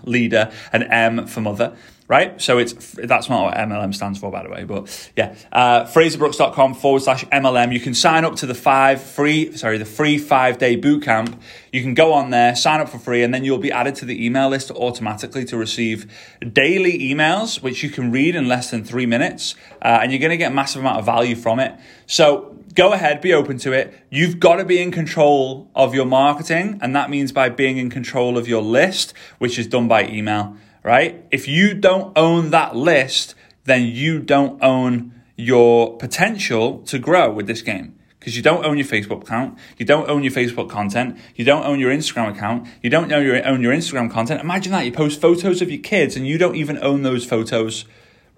leader, 0.04 0.52
and 0.74 0.84
M 0.84 1.28
for 1.28 1.40
mother 1.40 1.78
right? 2.12 2.42
So 2.42 2.58
it's 2.58 2.74
that's 2.96 3.30
not 3.30 3.42
what 3.46 3.54
MLM 3.56 3.96
stands 3.96 4.20
for, 4.20 4.30
by 4.30 4.44
the 4.44 4.50
way. 4.50 4.66
But 4.66 5.12
yeah, 5.16 5.34
uh, 5.50 5.86
FraserBrooks.com 5.86 6.74
forward 6.74 7.04
slash 7.04 7.24
MLM. 7.28 7.72
You 7.72 7.80
can 7.80 7.94
sign 7.94 8.26
up 8.26 8.36
to 8.38 8.46
the 8.46 8.54
five 8.54 9.02
free, 9.02 9.56
sorry, 9.56 9.78
the 9.78 9.86
free 9.86 10.18
five 10.18 10.58
day 10.58 10.76
boot 10.76 11.04
camp. 11.04 11.42
You 11.72 11.82
can 11.82 11.94
go 11.94 12.12
on 12.12 12.30
there, 12.30 12.54
sign 12.54 12.82
up 12.82 12.90
for 12.90 13.00
free, 13.00 13.24
and 13.24 13.34
then 13.34 13.46
you'll 13.46 13.60
be 13.60 13.72
added 13.72 13.96
to 13.96 14.06
the 14.06 14.26
email 14.26 14.50
list 14.50 14.72
automatically 14.72 15.46
to 15.46 15.56
receive 15.56 16.12
daily 16.52 17.00
emails, 17.00 17.64
which 17.64 17.82
you 17.82 17.90
can 17.90 18.12
read 18.12 18.36
in 18.36 18.50
less 18.50 18.72
than 18.72 18.84
three 18.84 19.06
minutes, 19.06 19.56
uh, 19.82 20.00
and 20.02 20.12
you're 20.12 20.20
going 20.20 20.32
to 20.32 20.38
get 20.38 20.52
a 20.52 20.56
massive 20.56 20.82
amount 20.82 21.00
of 21.00 21.06
value 21.06 21.38
from 21.38 21.62
it. 21.62 21.80
So 22.08 22.61
go 22.72 22.94
ahead, 22.94 23.22
be 23.22 23.34
open 23.34 23.58
to 23.60 23.72
it. 23.72 23.94
You've 24.10 24.40
got 24.40 24.56
to 24.56 24.66
be 24.66 24.82
in 24.82 24.92
control 24.92 25.70
of 25.76 25.94
your 25.94 26.06
marketing, 26.06 26.80
and 26.82 26.96
that 26.96 27.10
means 27.10 27.32
by 27.32 27.50
being 27.50 27.78
in 27.78 27.90
control 27.90 28.38
of 28.38 28.48
your 28.48 28.62
list, 28.62 29.14
which 29.40 29.60
is 29.60 29.68
done 29.68 29.88
by 29.88 30.08
email 30.08 30.58
right? 30.84 31.26
If 31.32 31.48
you 31.48 31.74
don't 31.74 32.18
own 32.18 32.52
that 32.52 32.76
list, 32.76 33.36
then 33.66 33.84
you 33.86 34.20
don't 34.20 34.62
own 34.64 35.14
your 35.36 35.98
potential 35.98 36.80
to 36.84 37.00
grow 37.00 37.32
with 37.32 37.48
this 37.48 37.62
game. 37.62 37.98
Because 38.20 38.36
you 38.36 38.44
don't 38.44 38.64
own 38.64 38.78
your 38.78 38.86
Facebook 38.86 39.24
account, 39.24 39.58
you 39.78 39.86
don't 39.86 40.08
own 40.08 40.24
your 40.24 40.32
Facebook 40.32 40.70
content, 40.70 41.18
you 41.36 41.44
don't 41.44 41.66
own 41.66 41.80
your 41.80 41.92
Instagram 41.92 42.30
account, 42.30 42.68
you 42.84 42.90
don't 42.90 43.12
own 43.12 43.26
your, 43.26 43.48
own 43.48 43.62
your 43.62 43.74
Instagram 43.74 44.12
content. 44.12 44.42
Imagine 44.42 44.72
that 44.74 44.86
you 44.86 44.92
post 44.92 45.20
photos 45.20 45.60
of 45.60 45.72
your 45.72 45.82
kids 45.82 46.16
and 46.16 46.28
you 46.28 46.38
don't 46.38 46.56
even 46.56 46.78
own 46.84 47.02
those 47.02 47.26
photos, 47.26 47.86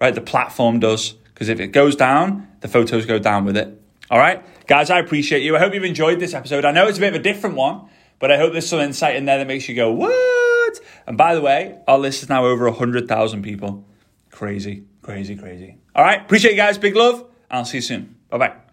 right? 0.00 0.14
The 0.14 0.22
platform 0.22 0.80
does. 0.80 1.12
Because 1.34 1.50
if 1.50 1.60
it 1.60 1.68
goes 1.68 1.96
down, 1.96 2.48
the 2.60 2.68
photos 2.68 3.04
go 3.04 3.18
down 3.18 3.44
with 3.44 3.58
it. 3.58 3.83
All 4.10 4.18
right, 4.18 4.44
guys, 4.66 4.90
I 4.90 4.98
appreciate 4.98 5.42
you. 5.42 5.56
I 5.56 5.58
hope 5.58 5.74
you've 5.74 5.84
enjoyed 5.84 6.20
this 6.20 6.34
episode. 6.34 6.64
I 6.64 6.72
know 6.72 6.86
it's 6.88 6.98
a 6.98 7.00
bit 7.00 7.14
of 7.14 7.20
a 7.20 7.22
different 7.22 7.56
one, 7.56 7.88
but 8.18 8.30
I 8.30 8.36
hope 8.36 8.52
there's 8.52 8.68
some 8.68 8.80
insight 8.80 9.16
in 9.16 9.24
there 9.24 9.38
that 9.38 9.46
makes 9.46 9.68
you 9.68 9.74
go, 9.74 9.90
what? 9.92 10.80
And 11.06 11.16
by 11.16 11.34
the 11.34 11.40
way, 11.40 11.78
our 11.88 11.98
list 11.98 12.22
is 12.22 12.28
now 12.28 12.44
over 12.44 12.68
100,000 12.68 13.42
people. 13.42 13.84
Crazy, 14.30 14.84
crazy, 15.02 15.36
crazy. 15.36 15.78
All 15.94 16.04
right. 16.04 16.20
Appreciate 16.20 16.52
you 16.52 16.56
guys. 16.56 16.78
Big 16.78 16.96
love. 16.96 17.24
I'll 17.50 17.64
see 17.64 17.78
you 17.78 17.82
soon. 17.82 18.16
Bye 18.30 18.38
bye. 18.38 18.63